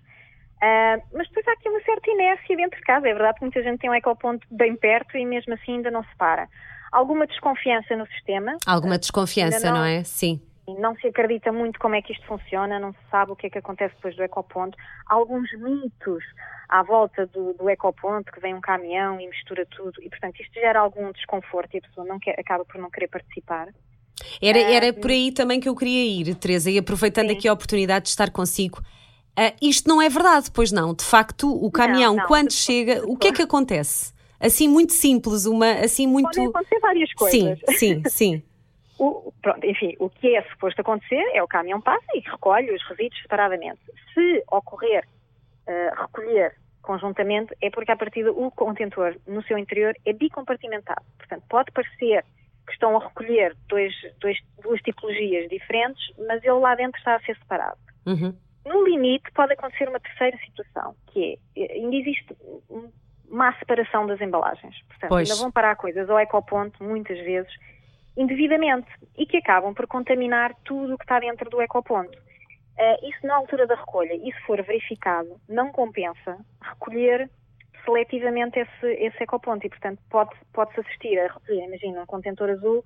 Uh, 0.57 0.97
mas 1.13 1.27
depois 1.27 1.47
há 1.47 1.51
aqui 1.51 1.69
uma 1.69 1.81
certa 1.81 2.09
inércia 2.09 2.57
dentro 2.57 2.79
de 2.79 2.85
casa. 2.85 3.07
É 3.07 3.13
verdade 3.13 3.35
que 3.35 3.45
muita 3.45 3.61
gente 3.61 3.79
tem 3.79 3.89
um 3.89 3.95
ecoponto 3.95 4.45
bem 4.49 4.75
perto 4.75 5.17
e 5.17 5.25
mesmo 5.25 5.53
assim 5.53 5.73
ainda 5.75 5.91
não 5.91 6.03
se 6.03 6.15
para. 6.17 6.47
Alguma 6.91 7.27
desconfiança 7.27 7.95
no 7.95 8.07
sistema. 8.07 8.57
Alguma 8.65 8.97
desconfiança, 8.97 9.69
não, 9.69 9.77
não, 9.77 9.85
é? 9.85 10.03
Sim. 10.03 10.41
Não 10.67 10.95
se 10.97 11.07
acredita 11.07 11.51
muito 11.51 11.79
como 11.79 11.95
é 11.95 12.01
que 12.01 12.11
isto 12.11 12.25
funciona, 12.27 12.79
não 12.79 12.91
se 12.91 12.99
sabe 13.09 13.31
o 13.31 13.35
que 13.35 13.47
é 13.47 13.49
que 13.49 13.57
acontece 13.57 13.95
depois 13.95 14.15
do 14.15 14.23
ecoponto. 14.23 14.77
Há 15.05 15.13
alguns 15.13 15.49
mitos 15.53 16.23
à 16.67 16.83
volta 16.83 17.25
do, 17.27 17.53
do 17.53 17.69
ecoponto, 17.69 18.31
que 18.31 18.39
vem 18.41 18.53
um 18.53 18.59
caminhão 18.59 19.19
e 19.19 19.27
mistura 19.27 19.65
tudo, 19.65 20.03
e 20.03 20.09
portanto 20.09 20.41
isto 20.41 20.53
gera 20.53 20.79
algum 20.79 21.11
desconforto 21.13 21.73
e 21.73 21.77
a 21.77 21.81
pessoa 21.81 22.05
não 22.05 22.19
quer, 22.19 22.37
acaba 22.37 22.65
por 22.65 22.81
não 22.81 22.89
querer 22.89 23.07
participar. 23.07 23.69
Era, 24.41 24.59
era 24.59 24.93
por 24.93 25.09
aí 25.09 25.31
também 25.31 25.59
que 25.59 25.69
eu 25.69 25.75
queria 25.75 26.03
ir, 26.03 26.35
Teresa, 26.35 26.69
e 26.69 26.77
aproveitando 26.77 27.29
Sim. 27.29 27.37
aqui 27.37 27.47
a 27.47 27.53
oportunidade 27.53 28.03
de 28.03 28.09
estar 28.09 28.29
consigo. 28.29 28.79
Uh, 29.39 29.55
isto 29.61 29.87
não 29.87 30.01
é 30.01 30.09
verdade, 30.09 30.51
pois 30.51 30.71
não. 30.71 30.93
De 30.93 31.05
facto, 31.05 31.47
o 31.47 31.71
caminhão, 31.71 32.15
não, 32.15 32.21
não, 32.21 32.27
quando 32.27 32.51
chega, 32.51 33.03
o 33.05 33.15
que 33.15 33.27
é 33.27 33.31
que 33.31 33.41
acontece? 33.43 34.11
Assim, 34.39 34.67
muito 34.67 34.93
simples, 34.93 35.45
uma, 35.45 35.71
assim, 35.73 36.07
muito. 36.07 36.25
Podem 36.27 36.47
acontecer 36.47 36.79
várias 36.79 37.13
coisas. 37.13 37.59
Sim, 37.69 37.77
sim, 37.77 38.03
sim. 38.09 38.43
O, 38.99 39.33
pronto, 39.41 39.65
enfim, 39.65 39.95
o 39.99 40.09
que 40.09 40.35
é 40.35 40.41
suposto 40.43 40.81
acontecer 40.81 41.23
é 41.33 41.41
o 41.43 41.47
caminhão 41.47 41.81
passa 41.81 42.05
e 42.15 42.19
recolhe 42.19 42.71
os 42.71 42.83
resíduos 42.87 43.21
separadamente. 43.21 43.79
Se 44.13 44.43
ocorrer 44.51 45.05
uh, 45.67 46.01
recolher 46.01 46.55
conjuntamente, 46.81 47.53
é 47.61 47.69
porque, 47.69 47.91
a 47.91 47.97
partir 47.97 48.23
do 48.23 48.49
contentor 48.51 49.15
no 49.27 49.43
seu 49.43 49.57
interior 49.57 49.93
é 50.05 50.13
bicompartimentado. 50.13 51.05
Portanto, 51.17 51.43
pode 51.49 51.71
parecer 51.71 52.23
que 52.65 52.73
estão 52.73 52.95
a 52.97 53.03
recolher 53.03 53.55
dois, 53.67 53.93
dois, 54.19 54.37
duas 54.61 54.81
tipologias 54.81 55.49
diferentes, 55.49 56.01
mas 56.27 56.43
ele 56.43 56.53
lá 56.53 56.75
dentro 56.75 56.97
está 56.97 57.15
a 57.15 57.19
ser 57.19 57.37
separado. 57.37 57.77
Uhum. 58.05 58.33
No 58.65 58.83
limite, 58.85 59.31
pode 59.33 59.53
acontecer 59.53 59.87
uma 59.87 59.99
terceira 59.99 60.37
situação, 60.45 60.95
que 61.07 61.39
é, 61.55 61.73
ainda 61.73 61.95
existe 61.95 62.35
má 63.29 63.53
separação 63.59 64.07
das 64.07 64.19
embalagens. 64.21 64.75
Portanto, 64.87 65.09
pois. 65.09 65.29
ainda 65.29 65.41
vão 65.41 65.51
parar 65.51 65.75
coisas 65.75 66.09
ao 66.09 66.19
ecoponto, 66.19 66.83
muitas 66.83 67.17
vezes, 67.19 67.51
indevidamente, 68.17 68.87
e 69.17 69.25
que 69.25 69.37
acabam 69.37 69.73
por 69.73 69.87
contaminar 69.87 70.53
tudo 70.65 70.95
o 70.95 70.97
que 70.97 71.03
está 71.03 71.19
dentro 71.19 71.49
do 71.49 71.61
ecoponto. 71.61 72.17
Uh, 72.17 73.09
isso 73.09 73.25
na 73.25 73.35
altura 73.35 73.65
da 73.65 73.75
recolha, 73.75 74.13
se 74.17 74.45
for 74.45 74.61
verificado, 74.61 75.39
não 75.47 75.71
compensa 75.71 76.37
recolher 76.61 77.29
seletivamente 77.85 78.59
esse, 78.59 78.87
esse 78.87 79.23
ecoponto 79.23 79.65
e, 79.65 79.69
portanto, 79.69 79.99
pode-se 80.09 80.39
pode 80.53 80.79
assistir 80.79 81.17
a 81.19 81.33
recolher, 81.33 81.65
imagina, 81.65 82.01
um 82.01 82.05
contentor 82.05 82.49
azul 82.49 82.83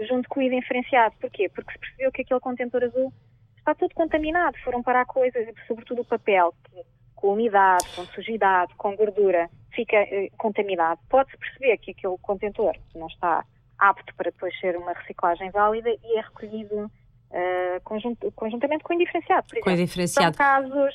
junto 0.00 0.28
com 0.28 0.40
o 0.40 0.48
diferenciado. 0.48 1.14
Porquê? 1.20 1.48
Porque 1.48 1.72
se 1.72 1.78
percebeu 1.78 2.12
que 2.12 2.22
aquele 2.22 2.40
contentor 2.40 2.84
azul 2.84 3.12
está 3.58 3.74
tudo 3.74 3.94
contaminado, 3.94 4.56
foram 4.58 4.82
parar 4.82 5.04
coisas, 5.06 5.46
sobretudo 5.66 6.02
o 6.02 6.04
papel, 6.04 6.54
que 6.64 6.82
com 7.24 7.32
umidade, 7.32 7.88
com 7.96 8.04
sujidade, 8.06 8.74
com 8.76 8.94
gordura, 8.94 9.48
fica 9.72 9.96
eh, 9.96 10.28
contaminado. 10.36 11.00
Pode-se 11.08 11.38
perceber 11.38 11.78
que 11.78 11.92
aquele 11.92 12.18
contentor 12.20 12.76
não 12.94 13.06
está 13.06 13.44
apto 13.88 14.14
para 14.14 14.30
depois 14.30 14.58
ser 14.60 14.76
uma 14.76 14.92
reciclagem 14.92 15.50
válida 15.50 15.90
e 15.90 16.18
é 16.18 16.20
recolhido 16.20 16.84
uh, 16.84 17.80
conjunt, 17.84 18.18
conjuntamente 18.34 18.84
com 18.84 18.92
o 18.92 18.96
indiferenciado. 18.96 19.46
Por 19.46 19.54
exemplo, 19.54 19.64
com 19.64 19.70
o 19.70 19.72
indiferenciado. 19.72 20.36
São 20.36 20.46
casos 20.46 20.94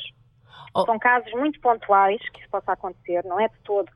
Oh. 0.73 0.85
São 0.85 0.99
casos 0.99 1.31
muito 1.33 1.59
pontuais 1.59 2.21
que 2.29 2.39
isso 2.41 2.49
possa 2.49 2.73
acontecer, 2.73 3.23
não 3.25 3.39
é 3.39 3.47
de 3.47 3.57
todo 3.63 3.89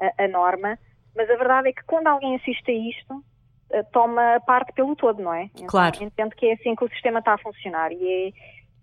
a, 0.00 0.24
a 0.24 0.28
norma, 0.28 0.78
mas 1.14 1.30
a 1.30 1.36
verdade 1.36 1.68
é 1.68 1.72
que 1.72 1.84
quando 1.84 2.08
alguém 2.08 2.36
assiste 2.36 2.70
a 2.70 2.74
isto, 2.74 3.14
uh, 3.14 3.84
toma 3.92 4.40
parte 4.46 4.72
pelo 4.72 4.96
todo, 4.96 5.22
não 5.22 5.32
é? 5.32 5.44
Então, 5.54 5.66
claro. 5.66 6.02
Entendo 6.02 6.34
que 6.34 6.46
é 6.46 6.54
assim 6.54 6.74
que 6.74 6.84
o 6.84 6.88
sistema 6.88 7.20
está 7.20 7.34
a 7.34 7.38
funcionar 7.38 7.92
e 7.92 8.34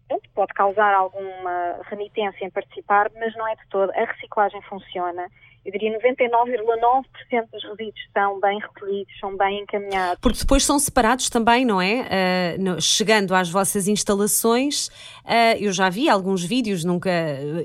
é, 0.09 0.17
pode 0.33 0.53
causar 0.53 0.93
alguma 0.93 1.79
renitência 1.89 2.45
em 2.45 2.49
participar, 2.49 3.11
mas 3.15 3.35
não 3.35 3.47
é 3.47 3.55
de 3.55 3.67
todo. 3.69 3.91
A 3.91 4.05
reciclagem 4.05 4.61
funciona 4.63 5.27
eu 5.65 5.71
diria 5.71 5.97
99,9% 5.97 7.49
dos 7.51 7.63
resíduos 7.63 8.09
são 8.13 8.39
bem 8.39 8.59
recolhidos, 8.59 9.19
são 9.19 9.35
bem 9.37 9.61
encaminhados. 9.61 10.19
Porque 10.21 10.39
depois 10.39 10.65
são 10.65 10.77
separados 10.77 11.29
também, 11.29 11.63
não 11.63 11.81
é? 11.81 12.57
Uh, 12.57 12.81
chegando 12.81 13.33
às 13.33 13.49
vossas 13.49 13.87
instalações, 13.87 14.87
uh, 14.87 15.57
eu 15.59 15.71
já 15.71 15.89
vi 15.89 16.09
alguns 16.09 16.43
vídeos, 16.43 16.83
nunca. 16.83 17.09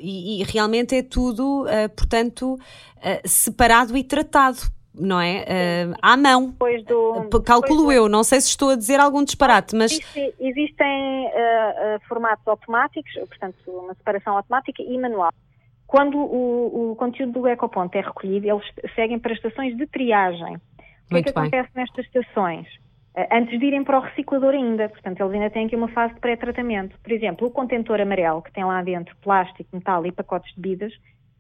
E, 0.01 0.41
e 0.41 0.45
realmente 0.45 0.95
é 0.95 1.03
tudo, 1.03 1.65
uh, 1.65 1.89
portanto, 1.97 2.59
separado 3.25 3.97
e 3.97 4.05
tratado. 4.05 4.59
Não 5.01 5.21
é? 5.21 5.45
à 6.03 6.17
mão. 6.17 6.57
Do, 7.31 7.41
Calculo 7.41 7.85
do... 7.85 7.93
eu, 7.93 8.09
não 8.09 8.25
sei 8.25 8.41
se 8.41 8.49
estou 8.49 8.71
a 8.71 8.75
dizer 8.75 8.99
algum 8.99 9.23
disparate, 9.23 9.77
mas. 9.77 9.93
Existe, 9.93 10.35
existem 10.41 11.31
formatos 12.09 12.45
automáticos, 12.49 13.13
portanto, 13.15 13.55
uma 13.69 13.95
separação 13.95 14.37
automática 14.37 14.83
e 14.83 14.99
manual. 14.99 15.31
Quando 15.89 16.19
o, 16.19 16.93
o 16.93 16.97
conteúdo 16.97 17.33
do 17.33 17.49
ecoponto 17.49 17.97
é 17.97 18.03
recolhido, 18.03 18.47
eles 18.47 18.95
seguem 18.95 19.19
para 19.19 19.33
estações 19.33 19.75
de 19.75 19.87
triagem. 19.87 20.57
O 20.57 21.09
que 21.09 21.17
é 21.17 21.23
que 21.23 21.33
bem. 21.33 21.45
acontece 21.45 21.71
nestas 21.75 22.05
estações? 22.05 22.67
Eh, 23.17 23.27
antes 23.33 23.59
de 23.59 23.65
irem 23.65 23.83
para 23.83 23.99
o 23.99 24.03
reciclador 24.03 24.53
ainda, 24.53 24.91
portanto, 24.91 25.19
eles 25.19 25.33
ainda 25.33 25.49
têm 25.49 25.65
aqui 25.65 25.75
uma 25.75 25.89
fase 25.89 26.13
de 26.13 26.21
pré-tratamento. 26.21 26.95
Por 27.03 27.11
exemplo, 27.11 27.49
o 27.49 27.51
contentor 27.51 28.03
amarelo, 28.03 28.43
que 28.43 28.53
tem 28.53 28.65
lá 28.65 28.83
dentro 28.83 29.17
plástico, 29.23 29.71
metal 29.73 30.05
e 30.05 30.13
pacotes 30.13 30.55
de 30.55 30.61
bebidas, 30.61 30.93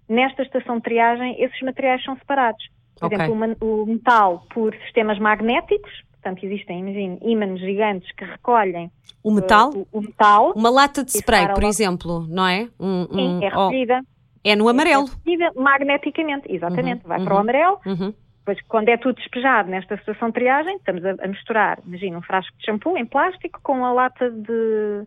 nesta 0.08 0.42
estação 0.42 0.76
de 0.76 0.82
triagem, 0.82 1.36
esses 1.38 1.60
materiais 1.60 2.02
são 2.02 2.16
separados. 2.16 2.70
Por 2.98 3.04
okay. 3.04 3.18
exemplo, 3.18 3.58
o 3.60 3.86
metal 3.86 4.46
por 4.48 4.74
sistemas 4.76 5.18
magnéticos, 5.18 5.92
portanto, 6.10 6.42
existem, 6.42 6.80
imagine, 6.80 7.18
ímãs 7.20 7.60
gigantes 7.60 8.10
que 8.12 8.24
recolhem 8.24 8.90
o 9.22 9.30
metal, 9.30 9.74
uh, 9.74 9.86
o, 9.92 9.98
o, 9.98 10.00
metal. 10.00 10.52
Uma 10.56 10.70
lata 10.70 11.04
de 11.04 11.10
spray, 11.10 11.52
por 11.52 11.64
exemplo, 11.64 12.26
não 12.26 12.46
é? 12.46 12.66
Um, 12.80 13.02
um, 13.02 13.08
Sim, 13.12 13.44
é 13.44 13.48
recolhida. 13.50 14.00
Oh 14.02 14.17
é 14.44 14.56
no 14.56 14.68
amarelo. 14.68 15.06
É 15.26 15.60
magneticamente, 15.60 16.50
exatamente. 16.52 17.02
Uhum, 17.02 17.08
vai 17.08 17.18
uhum, 17.18 17.24
para 17.24 17.34
o 17.34 17.38
amarelo. 17.38 17.80
Uhum. 17.86 18.14
Depois, 18.38 18.66
quando 18.66 18.88
é 18.88 18.96
tudo 18.96 19.16
despejado 19.16 19.68
nesta 19.68 19.96
situação 19.98 20.28
de 20.28 20.34
triagem, 20.34 20.76
estamos 20.76 21.04
a, 21.04 21.10
a, 21.22 21.28
misturar, 21.28 21.78
imagina, 21.86 22.18
um 22.18 22.22
frasco 22.22 22.56
de 22.56 22.64
shampoo 22.64 22.96
em 22.96 23.04
plástico 23.04 23.60
com 23.62 23.84
a 23.84 23.92
lata 23.92 24.30
de. 24.30 25.04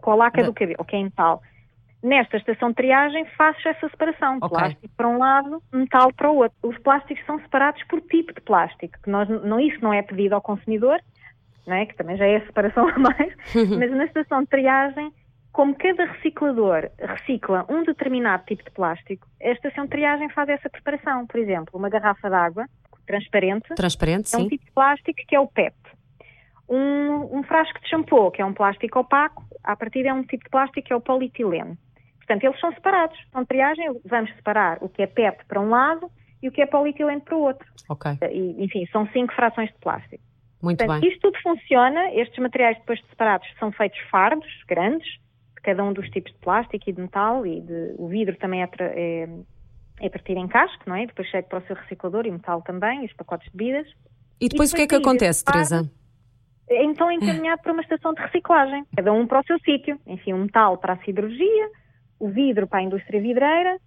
com 0.00 0.10
a 0.10 0.14
laca 0.16 0.40
de... 0.40 0.48
do 0.48 0.52
cabelo, 0.52 0.84
que 0.84 0.96
é 0.96 0.98
em 0.98 1.04
metal. 1.04 1.42
Nesta 2.02 2.36
estação 2.36 2.70
de 2.70 2.74
triagem 2.74 3.24
faz 3.36 3.56
essa 3.64 3.88
separação, 3.88 4.38
okay. 4.38 4.48
plástico 4.48 4.88
para 4.96 5.08
um 5.08 5.18
lado, 5.18 5.62
metal 5.72 6.12
para 6.12 6.28
o 6.28 6.36
outro. 6.38 6.56
Os 6.64 6.76
plásticos 6.78 7.24
são 7.24 7.38
separados 7.38 7.80
por 7.84 8.00
tipo 8.00 8.34
de 8.34 8.40
plástico, 8.40 8.98
que 9.00 9.08
nós, 9.08 9.28
não, 9.28 9.60
isso 9.60 9.78
não 9.80 9.92
é 9.92 10.02
pedido 10.02 10.34
ao 10.34 10.42
consumidor, 10.42 11.00
não 11.64 11.76
é? 11.76 11.86
que 11.86 11.94
também 11.94 12.16
já 12.16 12.26
é 12.26 12.38
a 12.38 12.46
separação 12.46 12.88
a 12.90 12.98
mais, 12.98 13.32
mas 13.78 13.90
na 13.92 14.04
estação 14.06 14.42
de 14.42 14.48
triagem 14.48 15.12
como 15.52 15.74
cada 15.76 16.06
reciclador 16.06 16.90
recicla 16.98 17.66
um 17.68 17.84
determinado 17.84 18.44
tipo 18.46 18.64
de 18.64 18.70
plástico, 18.70 19.28
a 19.40 19.50
estação 19.50 19.84
de 19.84 19.90
triagem 19.90 20.30
faz 20.30 20.48
essa 20.48 20.68
preparação. 20.70 21.26
Por 21.26 21.38
exemplo, 21.38 21.78
uma 21.78 21.90
garrafa 21.90 22.28
de 22.28 22.34
água 22.34 22.66
transparente, 23.06 23.74
transparente 23.74 24.34
é 24.34 24.38
um 24.38 24.42
sim. 24.42 24.48
tipo 24.48 24.64
de 24.64 24.70
plástico 24.72 25.20
que 25.28 25.36
é 25.36 25.40
o 25.40 25.46
PET. 25.46 25.76
Um, 26.68 27.38
um, 27.38 27.42
frasco 27.42 27.78
de 27.80 27.88
shampoo, 27.88 28.30
que 28.30 28.40
é 28.40 28.44
um 28.44 28.54
plástico 28.54 29.00
opaco, 29.00 29.44
a 29.62 29.76
partir 29.76 30.06
é 30.06 30.12
um 30.12 30.22
tipo 30.22 30.44
de 30.44 30.50
plástico 30.50 30.86
que 30.86 30.92
é 30.92 30.96
o 30.96 31.00
polietileno. 31.00 31.76
Portanto, 32.16 32.44
eles 32.44 32.58
são 32.58 32.72
separados. 32.72 33.18
Então, 33.28 33.44
triagem, 33.44 34.00
vamos 34.06 34.34
separar 34.34 34.78
o 34.80 34.88
que 34.88 35.02
é 35.02 35.06
PET 35.06 35.44
para 35.46 35.60
um 35.60 35.68
lado 35.68 36.10
e 36.42 36.48
o 36.48 36.52
que 36.52 36.62
é 36.62 36.66
polietileno 36.66 37.20
para 37.20 37.36
o 37.36 37.40
outro. 37.40 37.66
Ok. 37.90 38.12
E, 38.30 38.64
enfim, 38.64 38.86
são 38.90 39.06
cinco 39.08 39.34
frações 39.34 39.70
de 39.70 39.78
plástico. 39.80 40.22
Muito 40.62 40.78
Portanto, 40.78 41.00
bem. 41.00 41.10
Isto 41.10 41.30
tudo 41.30 41.42
funciona, 41.42 42.14
estes 42.14 42.38
materiais 42.38 42.78
depois 42.78 43.00
de 43.00 43.08
separados 43.08 43.46
são 43.58 43.70
feitos 43.72 43.98
fardos, 44.10 44.48
grandes, 44.66 45.20
cada 45.62 45.82
um 45.84 45.92
dos 45.92 46.08
tipos 46.10 46.32
de 46.32 46.38
plástico 46.38 46.88
e 46.88 46.92
de 46.92 47.00
metal 47.00 47.46
e 47.46 47.60
de, 47.60 47.94
o 47.96 48.08
vidro 48.08 48.36
também 48.36 48.62
é, 48.62 48.68
é, 48.80 49.28
é 50.00 50.08
partido 50.08 50.38
em 50.38 50.48
casco, 50.48 50.82
não 50.86 50.96
é? 50.96 51.06
Depois 51.06 51.28
chega 51.28 51.46
para 51.46 51.58
o 51.58 51.66
seu 51.66 51.76
reciclador 51.76 52.26
e 52.26 52.30
metal 52.30 52.62
também, 52.62 53.02
e 53.02 53.06
os 53.06 53.12
pacotes 53.14 53.50
de 53.50 53.56
bebidas. 53.56 53.86
E 54.40 54.48
depois, 54.48 54.70
e 54.70 54.72
depois 54.72 54.72
o 54.72 54.76
que 54.76 54.82
é 54.82 54.86
que 54.86 54.94
acontece, 54.96 55.44
Teresa? 55.44 55.90
É 56.68 56.84
então 56.84 57.10
é 57.10 57.14
encaminhado 57.14 57.62
para 57.62 57.72
uma 57.72 57.82
estação 57.82 58.14
de 58.14 58.22
reciclagem, 58.22 58.84
cada 58.96 59.12
um 59.12 59.26
para 59.26 59.40
o 59.40 59.44
seu 59.44 59.58
sítio. 59.60 59.98
Enfim, 60.06 60.32
o 60.32 60.38
metal 60.38 60.78
para 60.78 60.94
a 60.94 61.04
siderurgia, 61.04 61.70
o 62.18 62.28
vidro 62.28 62.66
para 62.66 62.80
a 62.80 62.82
indústria 62.82 63.20
vidreira, 63.20 63.78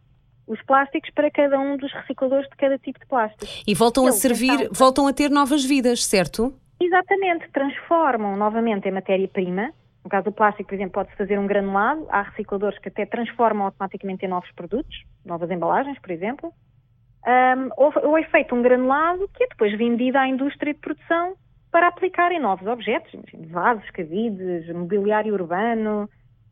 os 0.48 0.62
plásticos 0.64 1.10
para 1.12 1.32
cada 1.32 1.60
um 1.60 1.78
dos 1.78 1.92
recicladores 1.92 2.48
de 2.50 2.56
cada 2.56 2.78
tipo 2.78 3.00
de 3.00 3.06
plástico. 3.08 3.46
E 3.66 3.74
voltam 3.74 4.04
Eles 4.04 4.18
a 4.18 4.20
servir, 4.20 4.54
então, 4.54 4.70
voltam 4.72 5.08
a 5.08 5.14
ter 5.14 5.32
novas 5.32 5.66
vidas, 5.66 6.06
certo? 6.06 6.54
Exatamente, 6.80 7.50
transformam 7.52 8.38
novamente 8.38 8.88
em 8.88 8.92
matéria-prima 8.92 9.74
no 10.06 10.10
caso 10.10 10.26
do 10.26 10.32
plástico, 10.32 10.70
por 10.70 10.76
exemplo, 10.76 10.94
pode-se 10.94 11.18
fazer 11.18 11.40
um 11.40 11.48
granulado. 11.48 12.06
Há 12.10 12.22
recicladores 12.22 12.78
que 12.78 12.90
até 12.90 13.08
transformam 13.08 13.66
automaticamente 13.66 14.24
em 14.24 14.30
novos 14.30 14.52
produtos, 14.52 14.96
novas 15.26 15.50
embalagens, 15.50 15.98
por 16.00 16.12
exemplo. 16.12 16.54
Um, 17.26 17.70
ou, 17.76 17.92
ou, 18.04 18.18
é 18.18 18.24
feito 18.26 18.54
um 18.54 18.62
granulado 18.62 19.28
que 19.34 19.44
é 19.44 19.48
depois 19.48 19.76
vendido 19.76 20.20
à 20.20 20.28
indústria 20.28 20.76
de 20.76 20.80
produção 20.80 21.34
para 21.72 21.88
aplicar 21.88 22.32
em 22.32 22.40
novos 22.40 22.68
objetos, 22.68 23.20
vasos, 23.50 23.90
cabides, 23.90 24.72
mobiliário 24.72 25.34
urbano, 25.34 26.08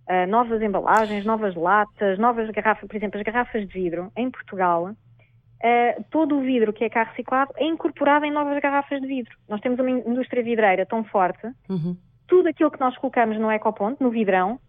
uh, 0.10 0.28
novas 0.28 0.60
embalagens, 0.60 1.24
novas 1.24 1.56
latas, 1.56 2.18
novas 2.18 2.50
garrafas, 2.50 2.88
por 2.88 2.96
exemplo, 2.96 3.20
as 3.20 3.24
garrafas 3.24 3.68
de 3.68 3.72
vidro 3.72 4.12
em 4.18 4.32
Portugal. 4.32 4.90
Uh, 4.90 6.04
todo 6.10 6.40
o 6.40 6.42
vidro 6.42 6.74
que 6.74 6.84
é 6.84 6.90
cá 6.90 7.04
reciclado 7.04 7.54
é 7.56 7.66
incorporado 7.66 8.26
em 8.26 8.32
novas 8.32 8.60
garrafas 8.60 9.00
de 9.00 9.06
vidro. 9.06 9.38
Nós 9.48 9.62
temos 9.62 9.80
uma 9.80 9.92
indústria 9.92 10.44
vidreira 10.44 10.88
tão 10.88 11.04
forte, 11.04 11.46
uhum. 11.70 11.96
Tudo 12.34 12.50
aquilo 12.50 12.72
que 12.72 12.80
nós 12.80 12.98
colocamos 12.98 13.40
no 13.40 13.52
ecoponto, 13.52 14.04
no 14.04 14.10
vidrão, 14.10 14.60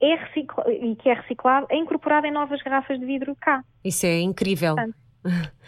é 0.00 0.14
e 0.14 0.96
que 0.96 1.10
é 1.10 1.12
reciclado, 1.12 1.66
é 1.68 1.76
incorporado 1.76 2.26
em 2.26 2.32
novas 2.32 2.62
garrafas 2.62 2.98
de 2.98 3.04
vidro 3.04 3.36
cá. 3.38 3.62
Isso 3.84 4.06
é 4.06 4.18
incrível. 4.20 4.74
Portanto, 4.74 4.96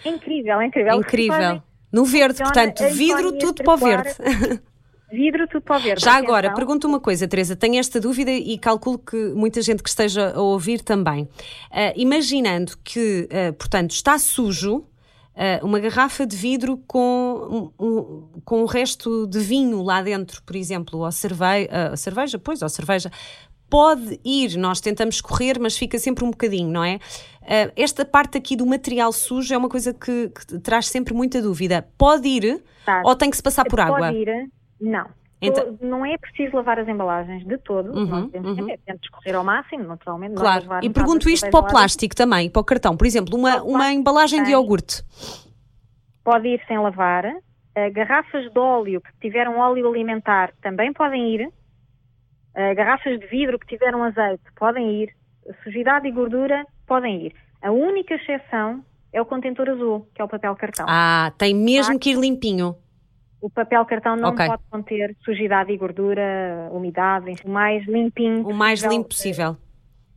é 0.06 0.08
incrível, 0.08 0.60
é 0.60 0.66
incrível. 0.66 0.92
É 0.92 0.96
incrível. 0.96 1.62
No 1.92 2.06
verde, 2.06 2.42
portanto, 2.42 2.82
vidro 2.88 3.36
tudo 3.36 3.62
para 3.62 3.74
o 3.74 3.76
verde. 3.76 4.10
Vidro, 5.12 5.46
tudo 5.46 5.62
para 5.62 5.76
o 5.76 5.80
verde. 5.80 6.02
Já 6.02 6.16
agora, 6.16 6.52
pergunto 6.54 6.88
uma 6.88 6.98
coisa, 6.98 7.28
Teresa, 7.28 7.54
tenho 7.54 7.78
esta 7.78 8.00
dúvida 8.00 8.32
e 8.32 8.58
calculo 8.58 8.98
que 8.98 9.28
muita 9.28 9.62
gente 9.62 9.80
que 9.80 9.88
esteja 9.88 10.32
a 10.34 10.40
ouvir 10.40 10.80
também. 10.80 11.22
Uh, 11.22 11.92
imaginando 11.94 12.72
que, 12.82 13.28
uh, 13.30 13.52
portanto, 13.52 13.92
está 13.92 14.18
sujo, 14.18 14.84
uh, 15.34 15.64
uma 15.64 15.78
garrafa 15.78 16.26
de 16.26 16.36
vidro 16.36 16.76
com, 16.86 17.72
um, 17.78 18.40
com 18.44 18.62
o 18.62 18.66
resto 18.66 19.26
de 19.26 19.38
vinho 19.38 19.82
lá 19.82 20.02
dentro, 20.02 20.42
por 20.42 20.56
exemplo, 20.56 21.00
ou 21.00 21.12
cerveja, 21.12 21.96
cerveja, 21.96 22.38
pois, 22.38 22.62
ou 22.62 22.68
cerveja, 22.68 23.10
pode 23.68 24.20
ir, 24.24 24.56
nós 24.56 24.80
tentamos 24.80 25.20
correr, 25.20 25.58
mas 25.58 25.76
fica 25.76 25.98
sempre 25.98 26.24
um 26.24 26.30
bocadinho, 26.30 26.70
não 26.70 26.84
é? 26.84 26.98
esta 27.76 28.04
parte 28.04 28.38
aqui 28.38 28.56
do 28.56 28.64
material 28.64 29.12
sujo 29.12 29.52
é 29.52 29.56
uma 29.56 29.68
coisa 29.68 29.92
que, 29.92 30.30
que 30.30 30.58
traz 30.60 30.88
sempre 30.88 31.12
muita 31.12 31.42
dúvida. 31.42 31.86
Pode 31.98 32.26
ir 32.26 32.62
tá. 32.86 33.02
ou 33.04 33.14
tem 33.14 33.28
que 33.28 33.36
se 33.36 33.42
passar 33.42 33.64
por 33.64 33.76
pode 33.78 33.82
água? 33.82 34.06
Pode 34.08 34.16
ir, 34.16 34.50
não. 34.80 35.06
Então... 35.46 35.78
Não 35.80 36.04
é 36.04 36.16
preciso 36.16 36.56
lavar 36.56 36.78
as 36.78 36.88
embalagens 36.88 37.46
de 37.46 37.58
todo, 37.58 37.92
uhum, 37.92 38.06
nós 38.06 38.30
temos 38.30 38.58
uhum. 38.58 38.66
sempre 38.66 38.98
escorrer 39.02 39.36
ao 39.36 39.44
máximo, 39.44 39.84
naturalmente. 39.84 40.34
Claro, 40.34 40.64
e 40.82 40.90
pergunto 40.90 41.28
isto 41.28 41.50
para 41.50 41.60
o 41.60 41.66
plástico 41.66 42.14
também, 42.14 42.50
para 42.50 42.60
o 42.60 42.64
cartão. 42.64 42.96
Por 42.96 43.06
exemplo, 43.06 43.36
uma, 43.36 43.62
uma 43.62 43.92
embalagem 43.92 44.42
de 44.42 44.50
iogurte. 44.50 45.02
Pode 46.24 46.48
ir 46.48 46.62
sem 46.66 46.78
lavar. 46.78 47.26
Uh, 47.26 47.92
garrafas 47.92 48.50
de 48.52 48.58
óleo 48.58 49.00
que 49.00 49.10
tiveram 49.20 49.58
óleo 49.58 49.88
alimentar 49.88 50.52
também 50.62 50.92
podem 50.92 51.34
ir. 51.34 51.46
Uh, 51.46 52.74
garrafas 52.76 53.18
de 53.18 53.26
vidro 53.26 53.58
que 53.58 53.66
tiveram 53.66 54.02
azeite 54.02 54.44
podem 54.56 55.02
ir. 55.02 55.14
Sujidade 55.62 56.08
e 56.08 56.12
gordura 56.12 56.64
podem 56.86 57.26
ir. 57.26 57.34
A 57.60 57.70
única 57.70 58.14
exceção 58.14 58.84
é 59.12 59.20
o 59.20 59.24
contentor 59.24 59.70
azul, 59.70 60.08
que 60.14 60.20
é 60.20 60.24
o 60.24 60.28
papel 60.28 60.54
cartão. 60.56 60.86
Ah, 60.88 61.32
tem 61.38 61.54
mesmo 61.54 61.98
que 61.98 62.10
ir 62.10 62.18
limpinho. 62.18 62.76
O 63.44 63.50
papel 63.50 63.84
cartão 63.84 64.16
não 64.16 64.30
okay. 64.30 64.46
pode 64.46 64.62
conter 64.70 65.14
sujidade 65.22 65.70
e 65.70 65.76
gordura, 65.76 66.66
umidade, 66.72 67.30
o 67.44 67.50
mais 67.50 67.86
limpinho. 67.86 68.48
O 68.48 68.54
mais 68.54 68.82
limpo 68.82 69.10
possível. 69.10 69.54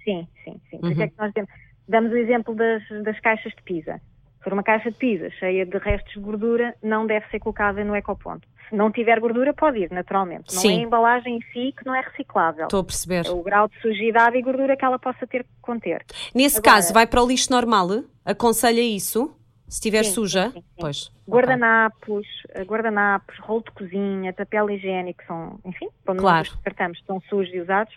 Sim, 0.01 0.25
sim, 0.45 0.61
sim. 0.69 0.77
Por 0.77 0.91
isso 0.93 1.01
é 1.01 1.03
uhum. 1.03 1.09
que 1.09 1.17
nós 1.17 1.33
temos, 1.33 1.49
damos 1.89 2.11
o 2.13 2.15
exemplo 2.15 2.55
das, 2.55 2.81
das 3.03 3.19
caixas 3.19 3.51
de 3.53 3.61
pizza. 3.63 3.99
Se 4.37 4.43
for 4.45 4.53
uma 4.53 4.63
caixa 4.63 4.89
de 4.89 4.97
pizza 4.97 5.29
cheia 5.31 5.65
de 5.65 5.77
restos 5.77 6.13
de 6.13 6.21
gordura, 6.21 6.73
não 6.81 7.05
deve 7.05 7.27
ser 7.27 7.39
colocada 7.39 7.83
no 7.83 7.97
ecoponto. 7.97 8.47
Se 8.69 8.75
não 8.77 8.89
tiver 8.89 9.19
gordura, 9.19 9.53
pode 9.53 9.79
ir, 9.79 9.91
naturalmente. 9.91 10.55
Não 10.55 10.61
Sim. 10.61 10.77
é 10.77 10.79
a 10.79 10.83
embalagem 10.83 11.35
em 11.35 11.41
si 11.51 11.75
que 11.77 11.85
não 11.85 11.93
é 11.93 11.99
reciclável. 11.99 12.63
Estou 12.63 12.79
a 12.79 12.83
perceber. 12.85 13.25
É 13.27 13.29
o 13.29 13.43
grau 13.43 13.67
de 13.67 13.77
sujidade 13.81 14.37
e 14.37 14.41
gordura 14.41 14.77
que 14.77 14.85
ela 14.85 14.97
possa 14.97 15.27
ter 15.27 15.43
que 15.43 15.49
conter. 15.61 16.05
Nesse 16.33 16.59
Agora, 16.59 16.75
caso, 16.75 16.93
vai 16.93 17.05
para 17.05 17.21
o 17.21 17.27
lixo 17.27 17.51
normal? 17.51 17.89
Aconselha 18.23 18.79
isso? 18.79 19.35
Se 19.67 19.75
estiver 19.75 20.03
sim, 20.05 20.11
suja, 20.11 20.49
sim, 20.51 20.61
sim, 20.61 20.63
pois. 20.79 21.11
Guardanapos, 21.27 22.25
okay. 22.49 22.63
guardanapos, 22.63 23.37
rolo 23.39 23.63
de 23.63 23.71
cozinha, 23.71 24.31
papel 24.31 24.69
higiênico, 24.69 25.21
são, 25.27 25.59
enfim, 25.65 25.89
quando 26.05 26.19
claro. 26.19 26.47
nós 26.49 26.61
cartamos, 26.63 26.97
estão 26.99 27.21
sujos 27.29 27.53
e 27.53 27.59
usados, 27.59 27.93